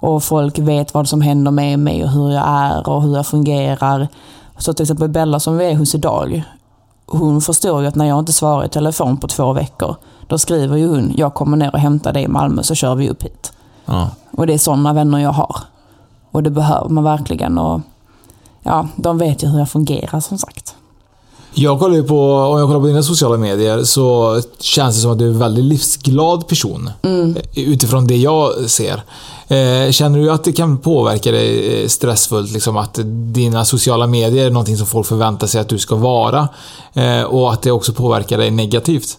[0.00, 3.26] Och folk vet vad som händer med mig och hur jag är och hur jag
[3.26, 4.08] fungerar.
[4.58, 6.44] Så till exempel Bella som vi är hos idag,
[7.06, 9.96] hon förstår ju att när jag inte svarar i telefon på två veckor,
[10.26, 13.08] då skriver ju hon, jag kommer ner och hämtar dig i Malmö så kör vi
[13.08, 13.52] upp hit.
[13.84, 14.08] Ja.
[14.30, 15.56] Och det är sådana vänner jag har.
[16.30, 17.58] Och det behöver man verkligen.
[17.58, 17.80] Och
[18.62, 20.74] ja, de vet ju hur jag fungerar som sagt.
[21.54, 25.10] Jag kollar ju på, om jag kollar på dina sociala medier så känns det som
[25.10, 26.90] att du är en väldigt livsglad person.
[27.54, 29.02] Utifrån det jag ser.
[29.48, 32.52] Eh, Känner du att det kan påverka dig eh, stressfullt?
[32.52, 32.98] Liksom att
[33.32, 36.48] dina sociala medier är någonting som folk förväntar sig att du ska vara.
[36.94, 39.18] eh, Och att det också påverkar dig negativt?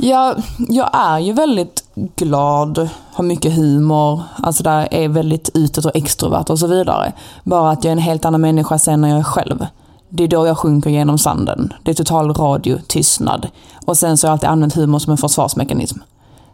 [0.00, 0.34] Ja,
[0.68, 6.50] jag är ju väldigt glad, har mycket humor, alltså där är väldigt utåt och extrovert
[6.50, 7.12] och så vidare.
[7.44, 9.66] Bara att jag är en helt annan människa sen när jag är själv.
[10.08, 11.72] Det är då jag sjunker genom sanden.
[11.82, 13.48] Det är total radio, tystnad.
[13.86, 15.98] Och sen så har jag alltid använt humor som en försvarsmekanism.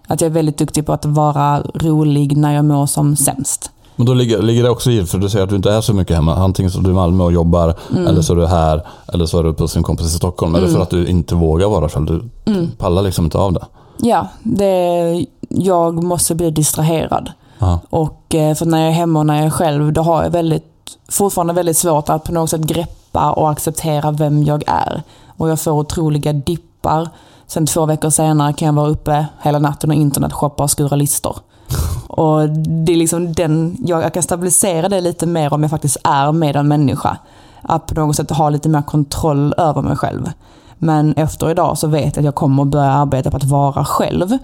[0.07, 3.71] Att jag är väldigt duktig på att vara rolig när jag mår som sämst.
[3.97, 5.95] Men då ligger, ligger det också i, för du säger att du inte är så
[5.95, 6.35] mycket hemma.
[6.37, 8.07] Antingen så är du i Malmö och jobbar, Mm.
[8.07, 8.83] eller så är du här,
[9.13, 10.55] eller så är du på sin kompis i Stockholm.
[10.55, 12.07] Eller för att du inte vågar vara själv.
[12.07, 12.23] Du
[12.53, 12.71] Mm.
[12.79, 13.67] pallar liksom inte av det.
[13.99, 17.31] Ja, det, jag måste bli distraherad.
[17.59, 17.79] Ja.
[17.91, 20.31] Och eh, för när jag är hemma och när jag är själv, då har jag
[20.31, 20.65] väldigt,
[21.09, 25.03] fortfarande väldigt svårt att på något sätt greppa och acceptera vem jag är.
[25.37, 27.09] Och jag får otroliga dippar.
[27.47, 31.37] Sen två veckor senare kan jag vara uppe hela natten och internetshoppa och skura listor.
[32.07, 35.97] Och det är liksom den, jag, jag kan stabilisera det lite mer om jag faktiskt
[36.05, 37.19] är med en människa.
[37.63, 40.31] Att på något sätt ha lite mer kontroll över mig själv.
[40.79, 44.39] Men efter idag så vet jag att jag kommer börja arbeta på att vara själv.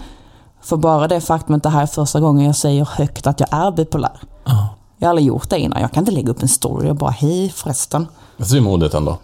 [0.62, 3.48] För bara det faktum att det här är första gången jag säger högt att jag
[3.52, 4.20] är bipolär.
[4.98, 5.80] Jag har aldrig gjort det innan.
[5.80, 8.06] Jag kan inte lägga upp en story och bara hej förresten.
[8.36, 9.18] Det är modigt ändå.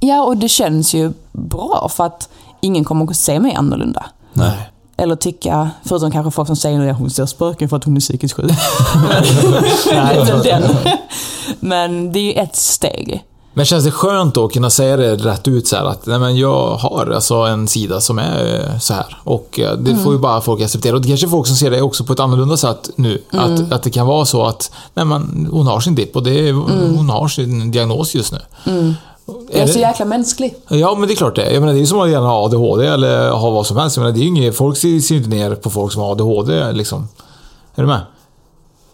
[0.00, 2.28] Ja, och det känns ju bra för att
[2.60, 4.06] ingen kommer att se mig annorlunda.
[4.32, 4.70] Nej.
[4.98, 8.00] Eller tycka, förutom kanske folk som säger att hon ser spöken för att hon är
[8.00, 8.44] psykiskt sjuk.
[9.90, 10.62] Men.
[11.60, 13.24] Men det är ju ett steg.
[13.54, 16.18] Men känns det skönt då att kunna säga det rätt ut så här att nej
[16.18, 20.12] men jag har alltså en sida som är eh, så här och eh, det får
[20.12, 20.96] ju bara folk acceptera.
[20.96, 23.22] Och det kanske är folk som ser det också på ett annorlunda sätt nu.
[23.30, 26.48] Att, att det kan vara så att nej men hon har sin dipp och det
[26.48, 26.52] är,
[26.96, 28.38] hon har sin diagnos just nu.
[29.50, 30.54] Jag är så jäkla mänsklig.
[30.68, 31.52] Ja, men det är klart det.
[31.52, 33.96] Jag menar, det är ju som att gärna ha ADHD eller ha vad som helst.
[33.96, 36.12] Jag menar, det är ju inget, folk ser ju inte ner på folk som har
[36.12, 37.08] ADHD liksom.
[37.74, 38.00] Är du med?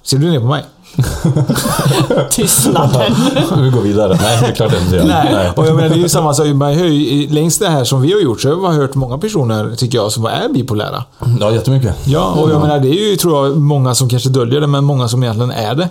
[0.03, 0.65] Ser du ner på mig?
[2.31, 3.15] Tystnaden.
[3.63, 4.19] Vi går vidare.
[4.23, 5.05] Nej, det är klart jag inte gör.
[5.05, 5.51] Nej.
[5.57, 6.47] Och jag menar, det är ju samma sak.
[6.47, 9.19] Man hör ju, längs det här som vi har gjort så har man hört många
[9.19, 11.05] personer, tycker jag, som är bipolära.
[11.41, 11.97] Ja, jättemycket.
[12.05, 14.85] Ja, och jag menar, det är ju, tror jag, många som kanske döljer det, men
[14.85, 15.89] många som egentligen är det.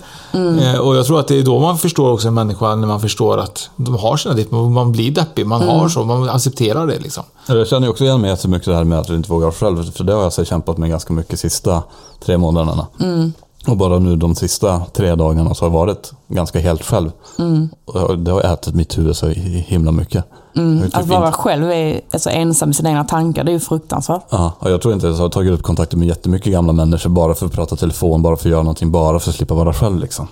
[0.74, 3.00] Eh, och jag tror att det är då man förstår också en människa, när man
[3.02, 4.52] förstår att de har sina dipp.
[4.52, 7.24] Man blir deppig, man har så, man accepterar det liksom.
[7.48, 9.92] Jag känner ju också igen mig jättemycket det här med att du inte vågar själv.
[9.92, 11.84] För det har jag så kämpat med ganska mycket sista
[12.26, 12.88] tre månaderna.
[13.68, 17.12] Och bara nu de sista tre dagarna så har jag varit ganska helt själv.
[17.86, 20.26] Och det har ätit mitt huvud så himla mycket.
[20.56, 23.54] Ju typ Att vara inte- själv är, alltså ensam med sina egna tankar, det är
[23.54, 24.22] ju fruktansvärt.
[24.30, 27.34] Ja, och jag tror inte jag har tagit upp kontakter med jättemycket gamla människor bara
[27.36, 30.00] för att prata telefon, bara för att göra någonting, bara för att slippa vara själv
[30.00, 30.28] liksom.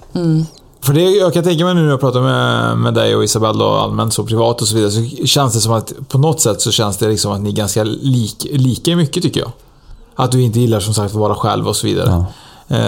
[0.83, 3.65] För det, jag kan tänka mig nu när jag pratar med, med dig och Isabella
[3.65, 6.61] och allmänt så privat och så vidare, så känns det som att på något sätt
[6.61, 9.51] så känns det liksom att ni är ganska lik, lika i mycket tycker jag.
[10.15, 12.09] Att du inte gillar som sagt att vara själv och så vidare.
[12.09, 12.23] Eh,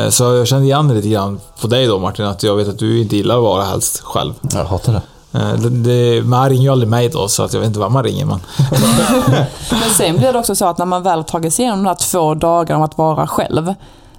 [0.10, 2.80] Så jag kände igen det lite grann på dig då Martin, att jag vet att
[2.80, 4.34] du inte gillar att vara helst själv.
[4.54, 5.02] Jag hatar det.
[5.40, 7.92] Eh, Det, det, man ringer ju aldrig mig då, så att jag vet inte vad
[7.92, 8.26] man ringer.
[8.26, 8.40] Men...
[9.72, 11.96] Men sen blir det också så att när man väl tagit sig igenom de här
[11.96, 13.74] två dagarna om att vara själv,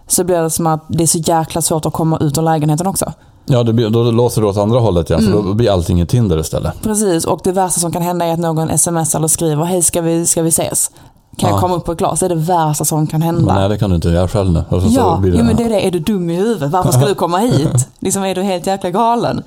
[0.08, 2.86] så blir det som att det är så jäkla svårt att komma ut ur lägenheten
[2.86, 3.12] också.
[3.46, 6.08] Ja, det blir, då låser det åt andra hållet igen, för då blir allting ett
[6.08, 6.82] Tinder istället.
[6.82, 10.00] Precis, och det värsta som kan hända är att någon smsar eller skriver Hej, ska
[10.00, 10.90] vi, ska vi ses?
[11.36, 11.60] Kan jag Ja.
[11.60, 12.20] komma upp på ett glas?
[12.20, 13.54] Det är det värsta som kan hända.
[13.54, 14.64] Nej, det kan du inte göra själv nu.
[14.70, 15.86] Ja, det, jo, men det är det.
[15.86, 16.70] Är du dum i huvudet?
[16.70, 17.88] Varför ska du komma hit?
[17.98, 19.42] Liksom, är du helt jäkla galen?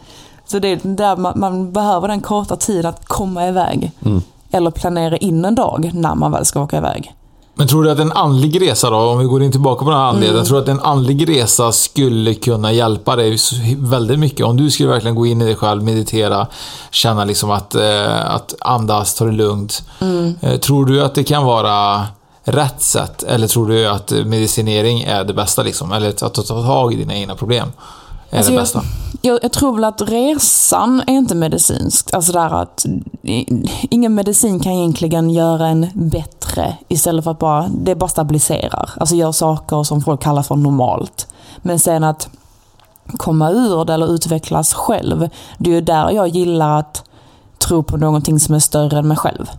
[0.45, 3.91] Så det är där man, man behöver den korta tiden att komma iväg.
[4.05, 4.21] Mm.
[4.51, 7.13] Eller planera in en dag när man väl ska åka iväg.
[7.59, 9.99] Men tror du att en andlig resa då, om vi går in tillbaka på den
[9.99, 10.45] här andligheten, Mm.
[10.47, 13.37] tror du att en andlig resa skulle kunna hjälpa dig
[13.77, 14.45] väldigt mycket?
[14.45, 16.47] Om du skulle verkligen gå in i dig själv, meditera,
[16.91, 19.83] känna liksom att, eh, att andas, ta det lugnt.
[19.99, 20.35] Mm.
[20.41, 22.05] Eh, tror du att det kan vara
[22.43, 23.23] rätt sätt?
[23.23, 25.91] Eller tror du att medicinering är det bästa liksom?
[25.91, 27.67] Eller att ta ta tag i dina egna problem
[28.29, 28.81] är Alltså, det jag- bästa?
[29.21, 32.13] Jag, jag tror väl att resan är inte medicinskt.
[32.13, 32.85] Alltså där att
[33.89, 38.89] ingen medicin kan egentligen göra en bättre istället för att bara, det bara stabiliserar.
[38.97, 41.27] Alltså gör saker som folk kallar för normalt.
[41.57, 42.29] Men sen att
[43.17, 47.03] komma ur det eller utvecklas själv, det är ju där jag gillar att
[47.57, 49.49] tro på någonting som är större än mig själv.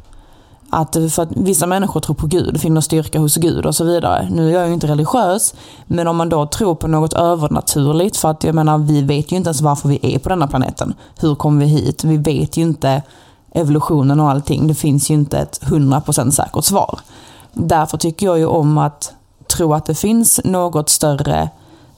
[0.71, 4.29] Att, för att vissa människor tror på Gud, finner styrka hos Gud och så vidare.
[4.31, 5.55] Nu är jag ju inte religiös,
[5.87, 9.37] men om man då tror på något övernaturligt, för att jag menar, vi vet ju
[9.37, 10.95] inte ens varför vi är på denna planeten.
[11.21, 12.05] Hur kom vi hit?
[12.05, 13.03] Vi vet ju inte
[13.53, 14.69] evolutionen och allting.
[14.69, 17.01] Det finns ju inte ett 100% säkert svar.
[17.53, 19.13] Därför tycker jag ju om att
[19.57, 21.49] tro att det finns något större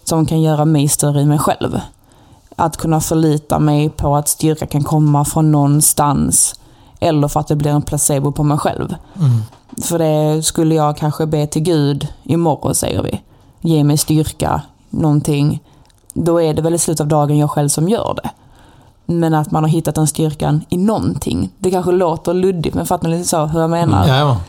[0.05, 1.81] som kan göra mig större i mig själv.
[2.57, 6.60] Att kunna förlita mig på att styrka kan komma från någonstans
[7.01, 8.95] eller för att det blir en placebo på mig själv.
[9.83, 13.21] För det skulle jag kanske be till Gud imorgon säger vi.
[13.61, 15.63] Ge mig styrka, någonting.
[16.15, 18.31] Då är det väl i slutet av dagen jag själv som gör det.
[19.07, 21.51] Men att man har hittat den styrkan i någonting.
[21.59, 24.09] Det kanske låter luddigt men fattar ni lite så hur jag menar?
[24.09, 24.41] Ja,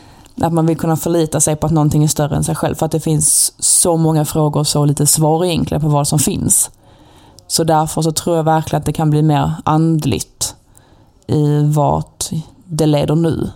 [0.46, 2.74] Att man vill kunna förlita sig på att någonting är större än sig själv.
[2.74, 6.18] För att det finns så många frågor och så lite svar egentligen på vad som
[6.18, 6.70] finns.
[7.46, 10.54] Så därför så tror jag verkligen att det kan bli mer andligt
[11.26, 12.11] i vart
[12.72, 13.50] det leder nu.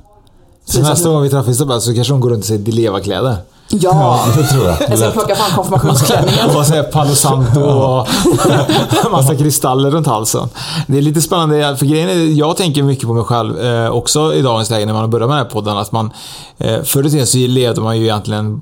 [0.65, 3.37] Så nästa gång vi träffar Isabel så kanske hon går runt i sig Leva-kläder.
[3.69, 4.77] Ja, det tror jag.
[4.89, 6.57] jag ska plocka fram konfirmationsklänningen.
[6.57, 8.09] Och så Palo Santo och
[9.11, 10.49] massa kristaller runt halsen.
[10.87, 14.35] Det är lite spännande, för grejen är, jag tänker mycket på mig själv eh, också
[14.35, 15.79] i dagens läge när man börjar med den här podden.
[15.79, 16.11] Att man,
[16.59, 18.61] eh, förr i tiden så levde man ju egentligen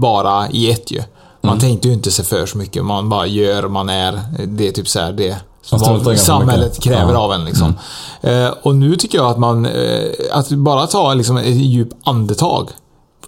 [0.00, 1.02] bara i ett ju.
[1.40, 4.20] Man tänkte ju inte sig för så mycket, man bara gör, man är.
[4.46, 5.36] Det är typ så här det
[5.70, 7.18] Vad samhället kräver Ja.
[7.18, 7.44] av en.
[7.44, 7.74] Liksom.
[8.20, 10.02] Eh, och nu tycker jag att man, eh,
[10.32, 12.70] att bara ta liksom, ett djup andetag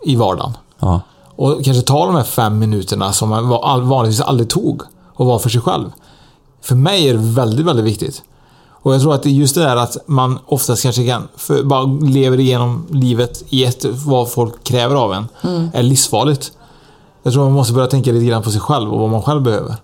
[0.03, 0.53] i vardagen.
[0.78, 1.01] Ja.
[1.36, 4.82] Och kanske ta de här fem minuterna som man var- vanligtvis aldrig tog
[5.14, 5.91] och vara för sig själv.
[6.62, 8.22] För mig är det väldigt, väldigt viktigt.
[8.82, 11.62] Och jag tror att det är just det där att man oftast kanske kan, för,
[11.62, 15.28] bara lever igenom livet i ett, vad folk kräver av en,
[15.74, 16.53] är livsfarligt.
[17.22, 19.43] Jag tror man måste börja tänka lite grann på sig själv och vad man själv
[19.43, 19.76] behöver.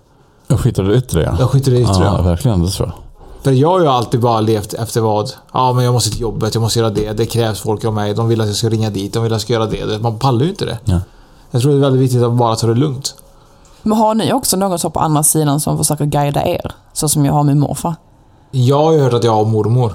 [0.47, 1.35] Jag skiter i det yttre ja.
[1.39, 2.03] Jag skiter i det yttre.
[2.03, 2.21] Ja, ja.
[2.21, 2.61] verkligen.
[2.65, 2.95] Det tror jag.
[3.43, 5.31] För jag har ju alltid bara levt efter vad?
[5.53, 8.13] Ja, men jag måste till jobbet, jag måste göra det, det krävs folk av mig,
[8.13, 9.99] de vill att jag ska ringa dit, de vill att jag ska göra det.
[9.99, 10.79] Man pallar ju inte det.
[10.85, 10.99] Ja.
[11.51, 13.15] Jag tror det är väldigt viktigt att bara ta det lugnt.
[13.81, 16.71] Men har ni också någon så på andra sidan som försöker guida er?
[16.93, 17.95] Så som jag har min morfar.
[18.51, 19.93] Jag har ju hört att jag har mormor.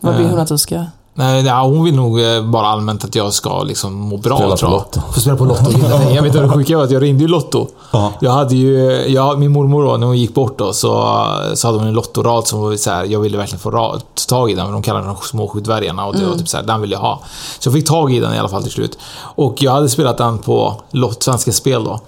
[0.00, 0.86] Vad vill hon att du ska göra?
[1.18, 4.50] Nej, nej, hon vill nog eh, bara allmänt att jag ska liksom må bra Spela
[4.50, 4.78] på tror jag.
[4.78, 5.00] Lotto.
[5.12, 5.70] Få spela på Lotto.
[6.14, 7.66] jag vet vad det sjuka var att jag ringde ju Lotto.
[7.92, 8.12] Ja.
[8.20, 11.78] Jag hade ju, jag, min mormor då, när hon gick bort då, så, så hade
[11.78, 13.98] hon en lottorad som var så här, jag ville verkligen få
[14.28, 16.56] tag i den, men de kallade den de små sju och det var typ så
[16.56, 17.20] här, den ville jag ha.
[17.58, 18.98] Så jag fick tag i den i alla fall till slut.
[19.20, 22.00] Och jag hade spelat den på Lott, Svenska Spel då.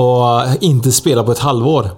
[0.00, 1.90] Och inte spelat på ett halvår.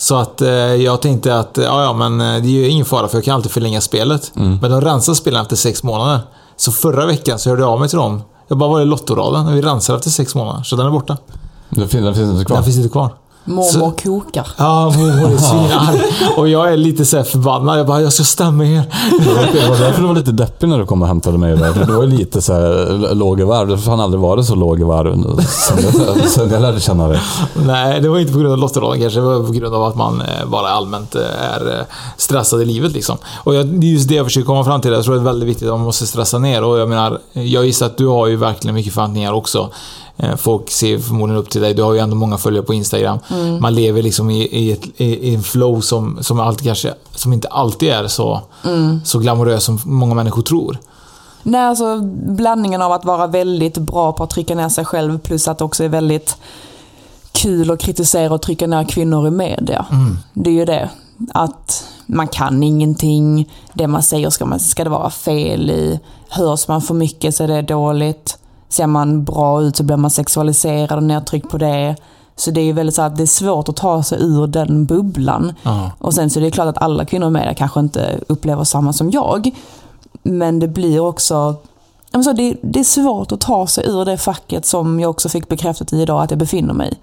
[0.00, 3.08] Så att eh, jag tänkte att, ja ja men eh, det är ju ingen fara
[3.08, 4.30] för jag kan alltid förlänga spelet.
[4.60, 6.20] Men de rensar spelen efter sex månader.
[6.56, 8.22] Så förra veckan så hörde jag av mig till dem.
[8.48, 9.46] Jag bara, var är lottoraden?
[9.46, 10.62] Och vi rensar efter sex månader.
[10.62, 11.16] Så den är borta.
[11.70, 12.56] Den finns, den finns inte kvar.
[12.56, 13.10] Den finns inte kvar.
[13.48, 14.46] Mormor kokar.
[14.56, 16.00] Ja, hon är svinarg.
[16.36, 17.78] Och jag är lite så här förbannad.
[17.78, 18.82] Jag bara, jag ska stämma er.
[19.52, 21.72] Det var därför du var lite deppig när du kom och hämtade mig där.
[21.72, 23.66] För Du var ju lite så här låg i varv.
[23.66, 27.08] Du har fan aldrig varit så låg i varv sen jag, sen jag lärde känna
[27.08, 27.20] dig.
[27.66, 29.20] Nej, det var inte på grund av lottoraden kanske.
[29.20, 31.22] Det var på grund av att man eh, bara allmänt eh,
[31.54, 31.84] är eh,
[32.16, 33.16] stressad i livet liksom.
[33.44, 34.92] Och jag, det är just det jag försöker komma fram till.
[34.92, 36.64] Jag tror det är väldigt viktigt att man måste stressa ner.
[36.64, 39.68] Och jag menar, jag gissar att du har ju verkligen mycket förväntningar också.
[40.18, 41.74] Eh, Folk ser förmodligen upp till dig.
[41.74, 43.18] Du har ju ändå många följare på Instagram.
[43.60, 47.48] Man lever liksom i, i, ett, i, en flow som, som, alltid kanske, som inte
[47.48, 48.40] alltid är så,
[49.04, 50.78] så glamorös som många människor tror.
[51.42, 55.48] Nej, alltså blandningen av att vara väldigt bra på att trycka ner sig själv plus
[55.48, 56.36] att det också är väldigt
[57.32, 59.86] kul att kritisera och trycka ner kvinnor i media.
[60.32, 60.90] Det är ju det.
[61.34, 66.00] Att man kan ingenting, det man säger ska, man, ska det vara fel i.
[66.28, 68.38] Hörs man för mycket så är det dåligt.
[68.68, 71.96] Ser man bra ut så blir man sexualiserad och nedtryckt på det.
[72.36, 74.84] Så det är ju väldigt så att det är svårt att ta sig ur den
[74.84, 75.54] bubblan.
[75.62, 75.90] Ja.
[75.98, 78.92] Och sen så är det klart att alla kvinnor i media kanske inte upplever samma
[78.92, 79.50] som jag.
[80.22, 81.56] Men det blir också
[82.10, 85.48] alltså det, det är svårt att ta sig ur det facket som jag också fick
[85.48, 86.96] bekräftat i idag att jag befinner mig i.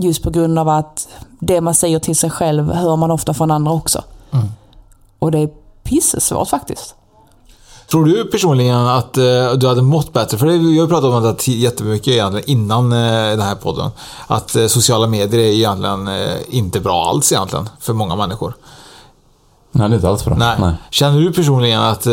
[0.00, 1.08] Just på grund av att
[1.38, 4.02] det man säger till sig själv hör man ofta från andra också.
[5.18, 5.50] Och det är
[5.82, 6.94] pissesvårt faktiskt.
[7.90, 10.38] Tror du personligen att eh, du hade mått bättre?
[10.38, 13.90] För det, vi har ju pratat om det jättemycket egentligen innan eh, den här podden.
[14.26, 16.10] Att eh, sociala medier är egentligen
[16.48, 18.54] inte bra alls egentligen för många människor.
[19.72, 20.34] Nej, det är inte alls bra.
[20.34, 20.56] Nej.
[20.60, 20.74] Nej.
[20.90, 22.06] Känner du personligen att...
[22.06, 22.12] Eh,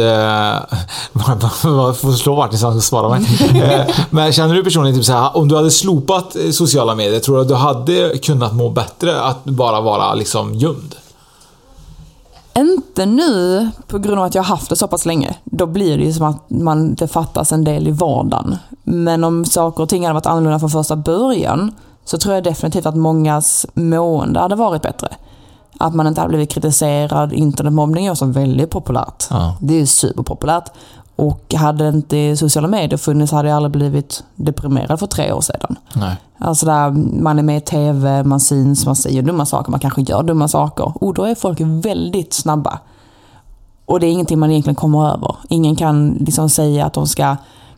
[1.11, 3.25] man får slå så han ska svara mig.
[4.09, 7.41] Men känner du personligen typ så här, om du hade slopat sociala medier, tror du
[7.41, 10.95] att du hade kunnat må bättre att bara vara liksom gömd?
[12.59, 15.35] Inte nu på grund av att jag har haft det så pass länge.
[15.43, 18.57] Då blir det ju som att man, det fattas en del i vardagen.
[18.83, 21.75] Men om saker och ting hade varit annorlunda från första början
[22.05, 25.07] så tror jag definitivt att mångas mående hade varit bättre.
[25.79, 27.33] Att man inte hade blivit kritiserad.
[27.33, 29.27] Internetmobbning är också väldigt populärt.
[29.29, 29.57] Ja.
[29.61, 30.71] Det är superpopulärt.
[31.15, 35.75] Och hade inte sociala medier funnits hade jag aldrig blivit deprimerad för tre år sedan.
[35.93, 36.15] Nej.
[36.37, 36.89] Alltså där
[37.21, 40.47] man är med i TV, man syns, man säger dumma saker, man kanske gör dumma
[40.47, 41.03] saker.
[41.03, 42.79] Och då är folk väldigt snabba.
[43.85, 45.35] Och det är ingenting man egentligen kommer över.
[45.49, 47.35] Ingen kan liksom säga att de ska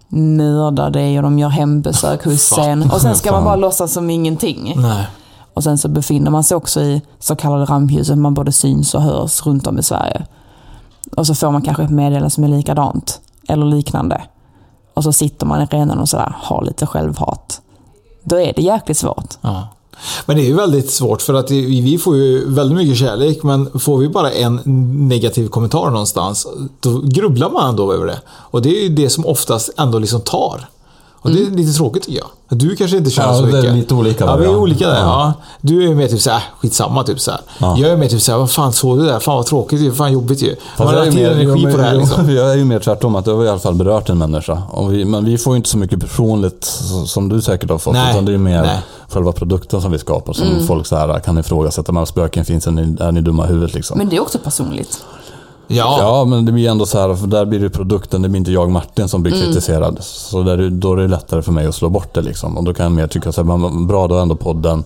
[0.08, 2.92] mörda dig och de gör hembesök hos en.
[2.92, 4.74] Och sen ska man bara låtsas som ingenting.
[4.78, 5.08] Nej.
[5.54, 9.02] Och sen så befinner man sig också i så kallade rampljuset, man både syns och
[9.02, 10.26] hörs runt om i Sverige.
[11.18, 14.22] Och så får man kanske ett meddelande som är likadant, eller liknande.
[14.94, 17.62] Och så sitter man i arenan och sådär, har lite självhat.
[18.24, 19.34] Då är det jäkligt svårt.
[19.42, 19.68] Ja.
[20.26, 23.44] Men det är ju väldigt svårt för att vi vi får ju väldigt mycket kärlek
[23.44, 24.62] men får vi bara en
[25.08, 26.48] negativ kommentar någonstans
[26.80, 28.22] då grubblar man ändå över det.
[28.28, 30.70] Och det är ju det som oftast ändå liksom tar.
[31.28, 32.28] Och det är lite tråkigt tycker jag.
[32.50, 33.76] Du kanske inte känner Ja, så det är mycket.
[33.76, 34.58] lite olika Ja, där, vi är ja.
[34.58, 34.96] olika där.
[35.00, 35.02] Ja.
[35.02, 35.34] Ja.
[35.62, 37.40] Du är mer typ såhär, skitsamma typ såhär.
[37.60, 37.78] Ja.
[37.78, 39.20] Jag är mer typ såhär, vad fan såg du det där?
[39.20, 39.92] Fan vad tråkigt ju.
[39.92, 40.56] Fan jobbigt ju.
[40.78, 42.30] Man har jag, mer, energi jo, på det här liksom.
[42.36, 44.62] jag är ju mer tvärtom, att det har i alla fall berört en människa.
[44.72, 46.66] Och vi, men vi får ju inte så mycket personligt
[47.06, 47.94] som du säkert har fått.
[47.94, 48.80] Nej, Utan det är mer nej.
[49.10, 50.34] själva produkten som vi skapar.
[50.34, 51.92] Som folk så här kan ifrågasätta.
[51.92, 53.98] Men spöken finns, är ni, är ni dumma i huvudet liksom?
[53.98, 55.04] Men det är också personligt.
[55.68, 55.98] Ja.
[56.00, 58.52] Ja, men det blir ändå så här, för där blir det produkten, det blir inte
[58.52, 59.98] jag Martin som blir kritiserad.
[60.02, 62.58] Så där, är- då är det lättare för mig att slå bort det liksom.
[62.58, 64.84] Och då kan jag mer tycka så här, bra då ändå podden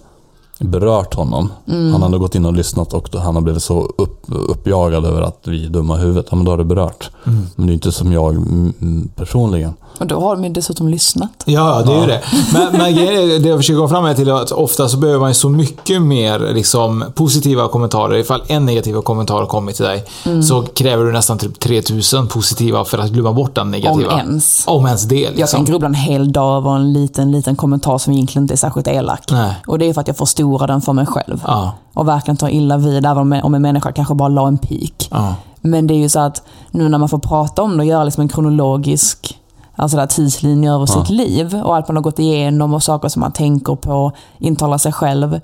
[0.62, 1.52] berört honom.
[1.66, 5.22] Han har ändå gått in och lyssnat och han har blivit så upp, uppjagad över
[5.22, 6.26] att vi är dumma i huvudet.
[6.30, 7.10] Ja, men då har det berört.
[7.56, 9.74] Men det är inte som jag mm, personligen.
[9.98, 11.44] Och då har de ju dessutom lyssnat.
[11.46, 12.22] Ja, det är ju det.
[12.54, 12.96] Men, men
[13.44, 15.50] det jag försöker komma fram med till är att ofta så behöver man ju så
[15.50, 18.18] mycket mer liksom, positiva kommentarer.
[18.18, 20.04] Ifall en negativ kommentar har kommit till dig
[20.44, 24.14] så kräver du nästan typ 3000 positiva för att glömma bort den negativa.
[24.14, 24.64] Om ens.
[24.68, 25.66] Om ens det Jag kan liksom.
[25.66, 29.32] grubbla en hel dag över en liten, liten kommentar som egentligen inte är särskilt elak.
[29.32, 29.56] Nej.
[29.68, 30.18] Och det är för att jag
[30.52, 31.44] förstorar den för mig själv.
[31.48, 31.74] Ja.
[31.94, 35.08] Och verkligen tar illa vid, även om om en människa kanske bara la en pik.
[35.12, 35.36] Ja.
[35.62, 38.04] Men det är ju så att nu när man får prata om det och göra
[38.04, 39.38] liksom en kronologisk
[39.76, 43.20] alltså där tidslinje över sitt liv och allt man har gått igenom och saker som
[43.20, 45.40] man tänker på, intalar sig själv.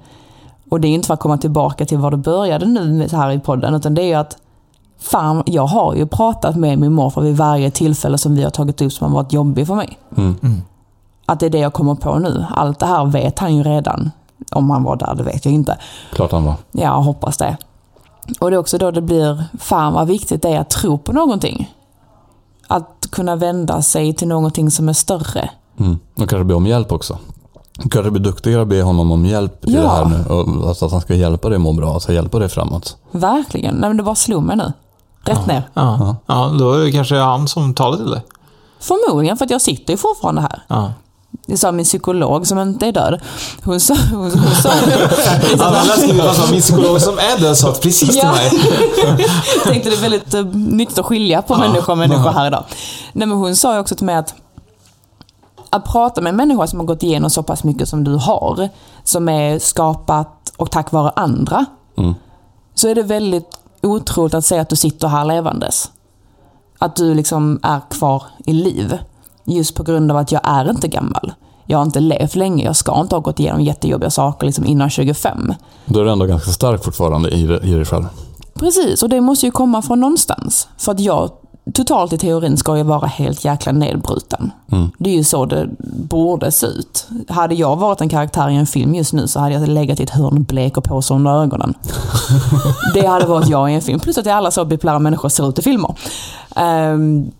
[0.70, 3.32] Och det är ju inte för att komma tillbaka till var det började nu här
[3.32, 4.38] i podden, utan det är ju att
[5.00, 8.82] fan, jag har ju pratat med min morfar vid varje tillfälle som vi har tagit
[8.82, 9.98] upp som har varit jobbig för mig.
[11.26, 12.46] Att det är det jag kommer på nu.
[12.56, 14.12] Allt det här vet han ju redan.
[14.52, 15.78] Om han var där, det vet jag inte.
[16.14, 16.56] Klart han var.
[16.72, 17.58] Ja, jag hoppas det.
[18.40, 21.14] Och det är också då det blir, fan vad viktigt det är att tro på
[21.14, 21.74] någonting.
[22.68, 25.50] Att kunna vända sig till någonting som är större.
[25.80, 26.00] Mm.
[26.16, 27.18] Och kanske be om hjälp också.
[27.74, 29.82] Du kanske blir duktigare att be honom om hjälp i Ja.
[29.82, 30.26] det här nu.
[30.26, 32.98] Och, alltså att han ska hjälpa dig må bra, alltså hjälpa dig framåt.
[33.12, 33.76] Verkligen.
[33.76, 34.74] Nej men det bara slog mig nu.
[35.24, 35.70] Rätt ner.
[35.74, 36.16] Ja.
[36.26, 38.22] ja, då är det kanske han som talar till dig.
[38.80, 40.64] Förmodligen för att jag sitter ju fortfarande här.
[40.68, 40.92] Ja.
[41.46, 43.22] Det sa min psykolog som inte är död.
[43.64, 43.96] Hon sa...
[44.12, 44.70] Hon, hon sa
[45.60, 48.32] Alla fast var min psykolog som är död sa precis till Ja.
[48.32, 48.52] mig.
[49.56, 52.64] Jag tänkte det är väldigt uh, nyttigt att skilja på människa och människa här idag.
[53.14, 54.34] Nej, men hon sa ju också till mig att
[55.70, 58.70] att prata med en människa som har gått igenom så pass mycket som du har,
[59.04, 61.66] som är skapat och tack vare andra,
[61.98, 62.14] Mm.
[62.76, 63.50] så är det väldigt
[63.84, 65.92] otroligt att säga att du sitter här levandes.
[66.80, 68.98] Att du liksom är kvar i liv.
[69.48, 71.32] Just på grund av att jag är inte gammal.
[71.66, 74.90] Jag har inte levt länge, jag ska inte ha gått igenom jättejobbiga saker liksom innan
[74.90, 75.54] 25.
[75.86, 78.06] Då är du ändå ganska stark fortfarande i, det- i dig själv.
[78.54, 80.68] Precis, och det måste ju komma från någonstans.
[80.78, 81.30] För att jag,
[81.74, 84.52] totalt i teorin, ska ju vara helt jäkla nedbruten.
[84.72, 84.90] Mm.
[84.98, 85.70] Det är ju så det
[86.10, 87.08] borde se ut.
[87.28, 90.04] Hade jag varit en karaktär i en film just nu så hade jag legat i
[90.04, 91.74] ett hörn blek och påse under ögonen.
[92.94, 94.00] det hade varit jag i en film.
[94.00, 95.96] Plus att alla så bipolära människor ser ut i filmer.
[96.56, 97.32] Ehm,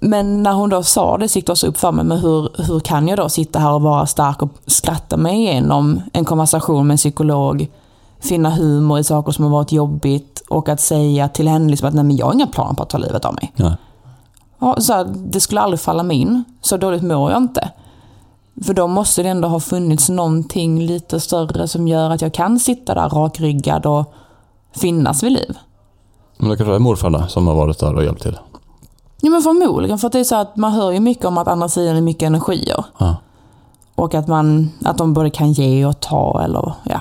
[0.00, 2.62] men när hon då sa det så gick det också upp för mig, men hur,
[2.62, 6.86] hur kan jag då sitta här och vara stark och skratta mig igenom en konversation
[6.86, 7.68] med en psykolog,
[8.20, 11.94] finna humor i saker som har varit jobbigt och att säga till henne liksom att
[11.94, 13.52] nej men jag har inga planer på att ta livet av mig.
[13.56, 13.76] Ja.
[14.58, 16.44] Ja, så här, det skulle aldrig falla mig in.
[16.60, 17.70] Så dåligt mår jag inte.
[18.64, 22.58] För då måste det ändå ha funnits någonting lite större som gör att jag kan
[22.58, 24.14] sitta där rakryggad och
[24.76, 25.58] finnas vid liv.
[26.38, 28.38] Men det kanske är morfar där som har varit där och hjälpt till.
[29.20, 31.48] Ja men förmodligen, för att det är så att man hör ju mycket om att
[31.48, 32.84] andra sidan är mycket energier.
[32.98, 33.16] Ja.
[33.94, 37.00] Och att, man, att de både kan ge och ta eller ja,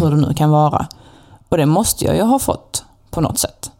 [0.00, 0.86] hur det nu kan vara.
[1.48, 3.70] Och det måste jag ju ha fått på något sätt.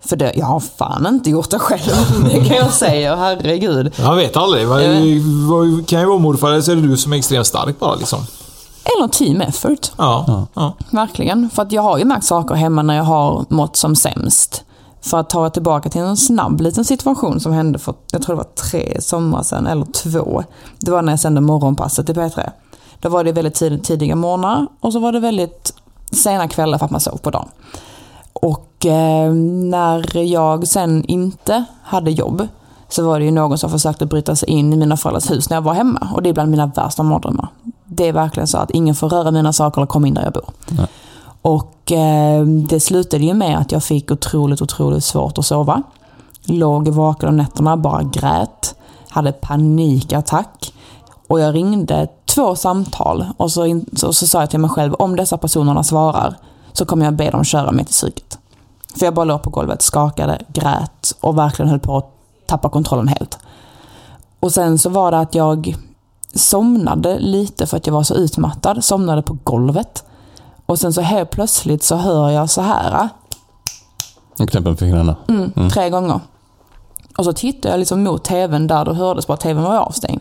[0.00, 3.94] För det, jag har fan inte gjort det själv, det kan jag säga, herregud.
[3.98, 4.68] Jag vet aldrig.
[4.68, 7.46] Vad- Jag vad- Kan ju vara morfar eller så är det du som är extremt
[7.46, 8.18] stark bara liksom.
[8.96, 9.90] Eller team effort.
[9.96, 10.46] Ja.
[10.54, 10.72] ja.
[10.90, 11.50] Verkligen.
[11.50, 14.64] För att jag har ju märkt saker hemma när jag har mått som sämst.
[15.00, 18.42] För att ta tillbaka till en snabb liten situation som hände för, jag tror det
[18.42, 20.44] var tre somrar sedan, eller två.
[20.78, 22.50] Det var när jag sände morgonpasset i P3.
[23.00, 25.74] Då var det väldigt tid, tidiga morgnar och så var det väldigt
[26.12, 27.48] sena kvällar för att man sov på dagen.
[28.32, 32.48] Och eh, när jag sen inte hade jobb
[32.88, 35.56] så var det ju någon som försökte bryta sig in i mina föräldrars hus när
[35.56, 36.08] jag var hemma.
[36.14, 37.48] Och det är bland mina värsta mardrömmar.
[37.84, 40.32] Det är verkligen så att ingen får röra mina saker eller komma in där jag
[40.32, 40.50] bor.
[41.42, 45.82] Och eh, det slutade ju med att jag fick otroligt, otroligt svårt att sova.
[46.44, 48.74] Låg vaken om nätterna, bara grät.
[49.08, 50.72] Hade panikattack.
[51.28, 54.94] Och jag ringde två samtal och så, in, så, så sa jag till mig själv,
[54.94, 56.36] om dessa personerna svarar
[56.72, 58.38] så kommer jag be dem köra mig till psyket.
[58.98, 62.10] För jag bara låg på golvet, skakade, grät och verkligen höll på att
[62.46, 63.38] tappa kontrollen helt.
[64.40, 65.76] Och sen så var det att jag
[66.34, 70.04] somnade lite för att jag var så utmattad, somnade på golvet.
[70.68, 73.08] Och sen så helt plötsligt så hör jag så här
[74.40, 75.16] Och knäpper med fingrarna.
[75.28, 76.20] mm, tre gånger.
[77.18, 80.20] Och så tittade jag liksom mot tvn där det hördes bara att tvn var avstängd.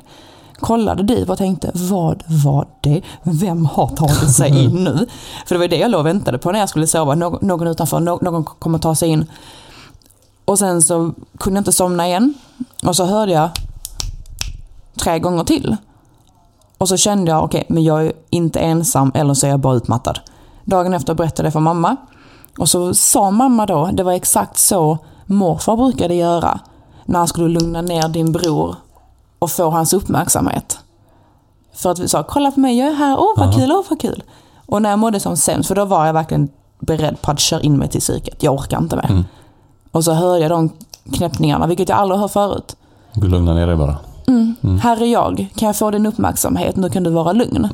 [0.60, 3.02] Kollade dit och tänkte, vad var det?
[3.24, 5.08] Vem har tagit sig in nu?
[5.45, 7.16] För det var det jag låg och väntade på när jag skulle sova.
[7.16, 9.26] Någon, någon utanför, nå- någon kommer ta sig in.
[10.45, 12.34] Och sen så kunde jag inte somna igen.
[12.86, 13.50] Och så hörde jag
[15.04, 15.76] tre gånger till.
[16.78, 19.76] Och så kände jag, okej, men jag är inte ensam eller så är jag bara
[19.76, 20.20] utmattad.
[20.68, 21.95] Dagen efter berättade jag för mamma.
[22.57, 26.59] Och så sa mamma då, det var exakt så morfar brukade göra
[27.05, 28.76] när han skulle lugna ner din bror
[29.39, 30.80] och få hans uppmärksamhet.
[31.74, 34.01] För att vi sa, kolla på mig, jag är här, åh vad kul, åh vad
[34.01, 34.24] kul.
[34.65, 36.49] Och när jag mådde som sämst, för då var jag verkligen
[36.80, 38.43] beredd på att köra in mig till psyket.
[38.43, 39.24] Jag orkar inte mer.
[39.91, 40.70] Och så hörde jag de
[41.13, 42.76] knäppningarna, vilket jag aldrig hört förut.
[43.13, 43.97] Du lugnar ner dig bara.
[44.82, 46.76] Här är jag, kan jag få din uppmärksamhet?
[46.76, 47.70] Nu kan du vara lugn.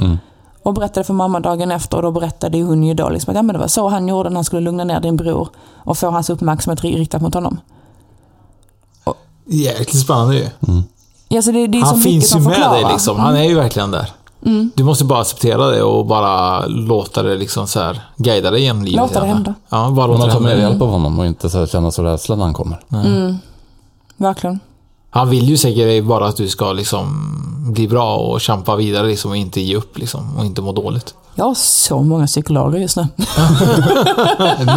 [0.64, 3.42] Och berättade för mamma dagen efter och då berättade hon ju då liksom att ja,
[3.42, 6.10] men det var så han gjorde när han skulle lugna ner din bror och få
[6.10, 7.60] hans uppmärksamhet ri- riktad mot honom.
[9.46, 10.48] Jäkligt spännande ju.
[11.28, 13.20] Ja, så det, det är Han finns ju med dig liksom.
[13.20, 14.10] Han är ju verkligen där.
[14.46, 14.72] Mm.
[14.76, 18.84] Du måste bara acceptera det och bara låta det liksom så här guida dig genom
[18.84, 18.98] livet.
[19.02, 19.54] Låta det hända.
[19.70, 20.70] Ja, bara låta man tar med hända.
[20.70, 22.80] hjälp av honom och inte så här känna så rädsla när han kommer.
[24.18, 24.60] Verkligen.
[25.14, 27.36] Han vill ju säkert bara att du ska liksom
[27.72, 31.14] bli bra och kämpa vidare liksom och inte ge upp liksom och inte må dåligt.
[31.36, 33.08] Jag har så många psykologer just nu.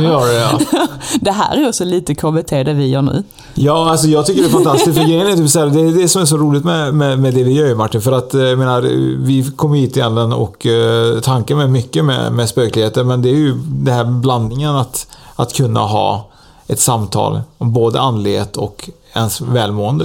[0.01, 0.59] Nu har du ja.
[1.21, 3.23] Det här är också lite KBT det vi gör nu.
[3.55, 4.99] Ja, alltså jag tycker det är fantastiskt.
[4.99, 7.19] För grejen är typ så här, det är det som är så roligt med, med,
[7.19, 8.01] med det vi gör Martin.
[8.01, 8.83] För att eh, jag menar,
[9.25, 13.05] vi kom hit egentligen och eh, tanken med mycket med, med spökligheter.
[13.05, 15.07] Men det är ju den här blandningen att,
[15.37, 16.29] att kunna ha
[16.67, 20.05] ett samtal om både andlighet och ens välmående.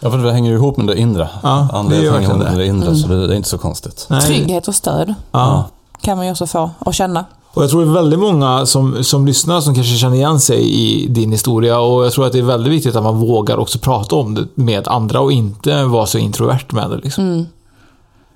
[0.00, 1.28] Ja, för det hänger ju ihop med det inre.
[1.42, 2.66] Ja, det Andlighet gör hänger ihop med det.
[2.66, 4.06] inre, så det är inte så konstigt.
[4.10, 4.20] Nej.
[4.20, 5.64] Trygghet och stöd Ja.
[6.00, 7.24] kan man ju också få och känna.
[7.54, 10.62] Och jag tror det är väldigt många som, som lyssnar som kanske känner igen sig
[10.74, 13.78] i din historia och jag tror att det är väldigt viktigt att man vågar också
[13.78, 16.96] prata om det med andra och inte vara så introvert med det.
[16.96, 17.46] Liksom.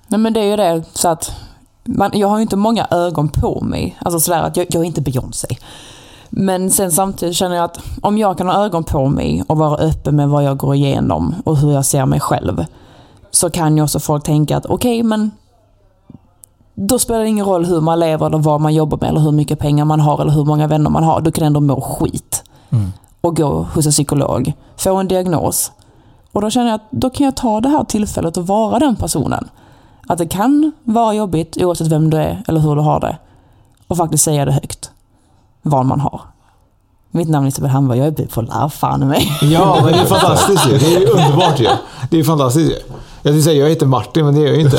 [0.09, 1.33] Nej men det är ju det så att
[1.85, 3.97] man, jag har ju inte många ögon på mig.
[4.01, 5.49] Alltså sådär att jag, jag är inte Beyoncé.
[6.37, 9.77] Men sen samtidigt känner jag att om jag kan ha ögon på mig och vara
[9.77, 12.65] öppen med vad jag går igenom och hur jag ser mig själv.
[13.31, 15.31] Så kan ju också folk tänka att okej men
[16.75, 19.33] då spelar det ingen roll hur man lever eller vad man jobbar med eller hur
[19.33, 21.21] mycket pengar man har eller hur många vänner man har.
[21.21, 22.45] Du kan ändå må skit.
[23.21, 25.73] Och gå hos en psykolog, få en diagnos.
[26.33, 28.97] Och då känner jag att då kan jag ta det här tillfället och vara den
[28.97, 29.49] personen.
[30.09, 33.19] Att det kan vara jobbigt oavsett vem du är eller hur du har det.
[33.89, 34.91] Och faktiskt säga det högt.
[35.67, 36.21] Vad man har.
[37.11, 39.39] Mitt namn är Isabel Hamberg, jag är bipolär, fan i mig.
[39.43, 40.79] Ja, men det är fantastiskt ju.
[40.79, 41.67] Det är ju underbart ju.
[42.11, 42.77] Det är fantastiskt ju.
[43.23, 44.77] Jag skulle säga jag heter Martin, men det gör jag ju inte.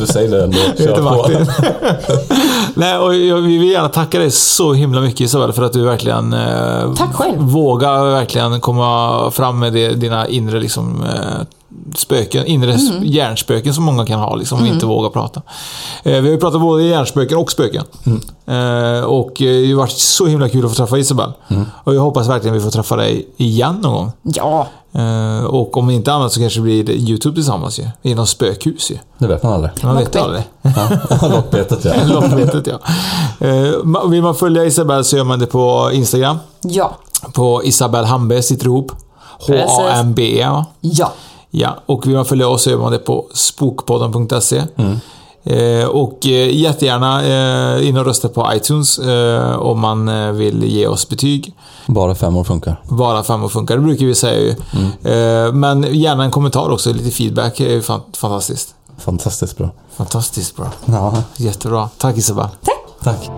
[0.00, 0.58] du säger det ändå.
[0.76, 1.46] Jag heter Martin.
[2.74, 5.84] Nej, och jag, vi vill gärna tacka dig så himla mycket Isabel för att du
[5.84, 7.38] verkligen eh, Tack själv.
[7.38, 11.46] vågar verkligen komma fram med det, dina inre liksom, eh,
[11.94, 13.04] spöken, inre mm.
[13.04, 15.42] hjärnspöken som många kan ha liksom, och inte våga prata.
[16.02, 17.84] Eh, vi har ju pratat både hjärnspöken och spöken.
[18.46, 21.32] Eh, och eh, det har varit så himla kul att få träffa Isabel.
[21.84, 24.12] Och jag hoppas verkligen vi får träffa dig igen någon gång.
[24.22, 27.84] Ja, Eh, och om inte annat så kanske det blir YouTube tillsammans ju.
[28.02, 28.98] I något spökhus ju.
[29.18, 29.72] Det vet man aldrig.
[29.82, 30.42] Man vet aldrig.
[30.62, 31.94] Ja, Lockbetet ja.
[32.06, 32.78] Lockbetet ja.
[33.46, 36.38] Eh, vill man följa Isabel så gör man det på Instagram.
[36.60, 36.96] ja.
[37.32, 38.92] På Isabelle Hambe sitter ihop.
[39.46, 40.64] H-A-M-B-E?
[40.80, 41.12] Ja.
[41.50, 44.62] Ja, och vill man följa oss så gör man det på spokpodden.se.
[45.44, 50.64] Eh, och eh, jättegärna eh, in och rösta på iTunes eh, om man eh, vill
[50.64, 51.54] ge oss betyg.
[51.86, 52.80] Bara femmor funkar.
[52.88, 54.50] Bara femmor funkar, det brukar vi säga ju.
[55.12, 58.74] Eh, men gärna en kommentar också, lite feedback är ju fan, fantastiskt.
[58.98, 59.70] Fantastiskt bra.
[59.96, 60.66] Fantastiskt bra.
[60.84, 61.14] Ja.
[61.36, 61.88] Jättebra.
[61.98, 62.48] Tack Isabel.
[63.02, 63.30] Tack.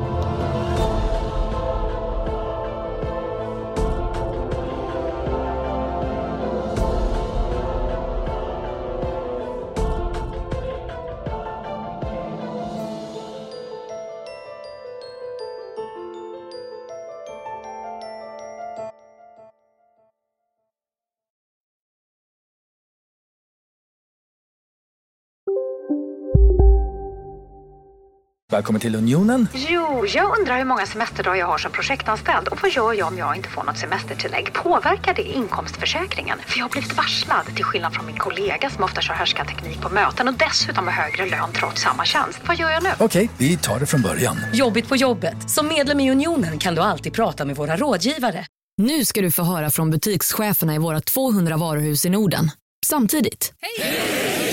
[28.53, 29.49] Välkommen till Unionen.
[29.55, 33.19] Jo, jag undrar hur många semesterdagar jag har som projektanställd och vad gör jag om
[33.19, 34.53] jag inte får något semestertillägg?
[34.53, 36.39] Påverkar det inkomstförsäkringen?
[36.47, 39.89] För jag har blivit varslad, till skillnad från min kollega som ofta kör härskarteknik på
[39.89, 42.41] möten och dessutom har högre lön trots samma tjänst.
[42.47, 42.89] Vad gör jag nu?
[42.99, 44.37] Okej, vi tar det från början.
[44.53, 45.51] Jobbigt på jobbet.
[45.51, 48.47] Som medlem i Unionen kan du alltid prata med våra rådgivare.
[48.83, 52.51] Nu ska du få höra från butikscheferna i våra 200 varuhus i Norden.
[52.87, 53.53] Samtidigt.
[53.61, 54.52] Hej!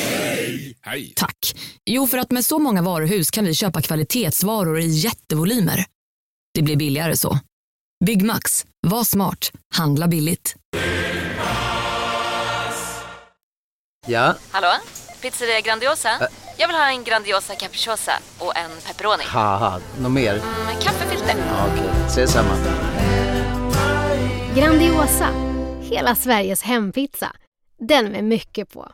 [1.16, 1.56] Tack.
[1.86, 5.86] Jo, för att med så många varuhus kan vi köpa kvalitetsvaror i jättevolymer.
[6.54, 7.40] Det blir billigare så.
[8.06, 8.66] Byggmax.
[8.88, 9.52] Var smart.
[9.76, 10.56] Handla billigt.
[14.08, 14.68] Ja, Hallå?
[15.22, 16.10] Pizzeria Grandiosa?
[16.58, 19.24] Jag vill ha en Grandiosa capriciosa och en pepperoni.
[20.02, 20.34] något mer?
[20.66, 21.36] Med kaffefilter.
[21.48, 22.56] Ja, Okej, ses samma.
[24.56, 25.30] Grandiosa,
[25.82, 27.32] hela Sveriges hempizza.
[27.80, 28.92] Den med mycket på.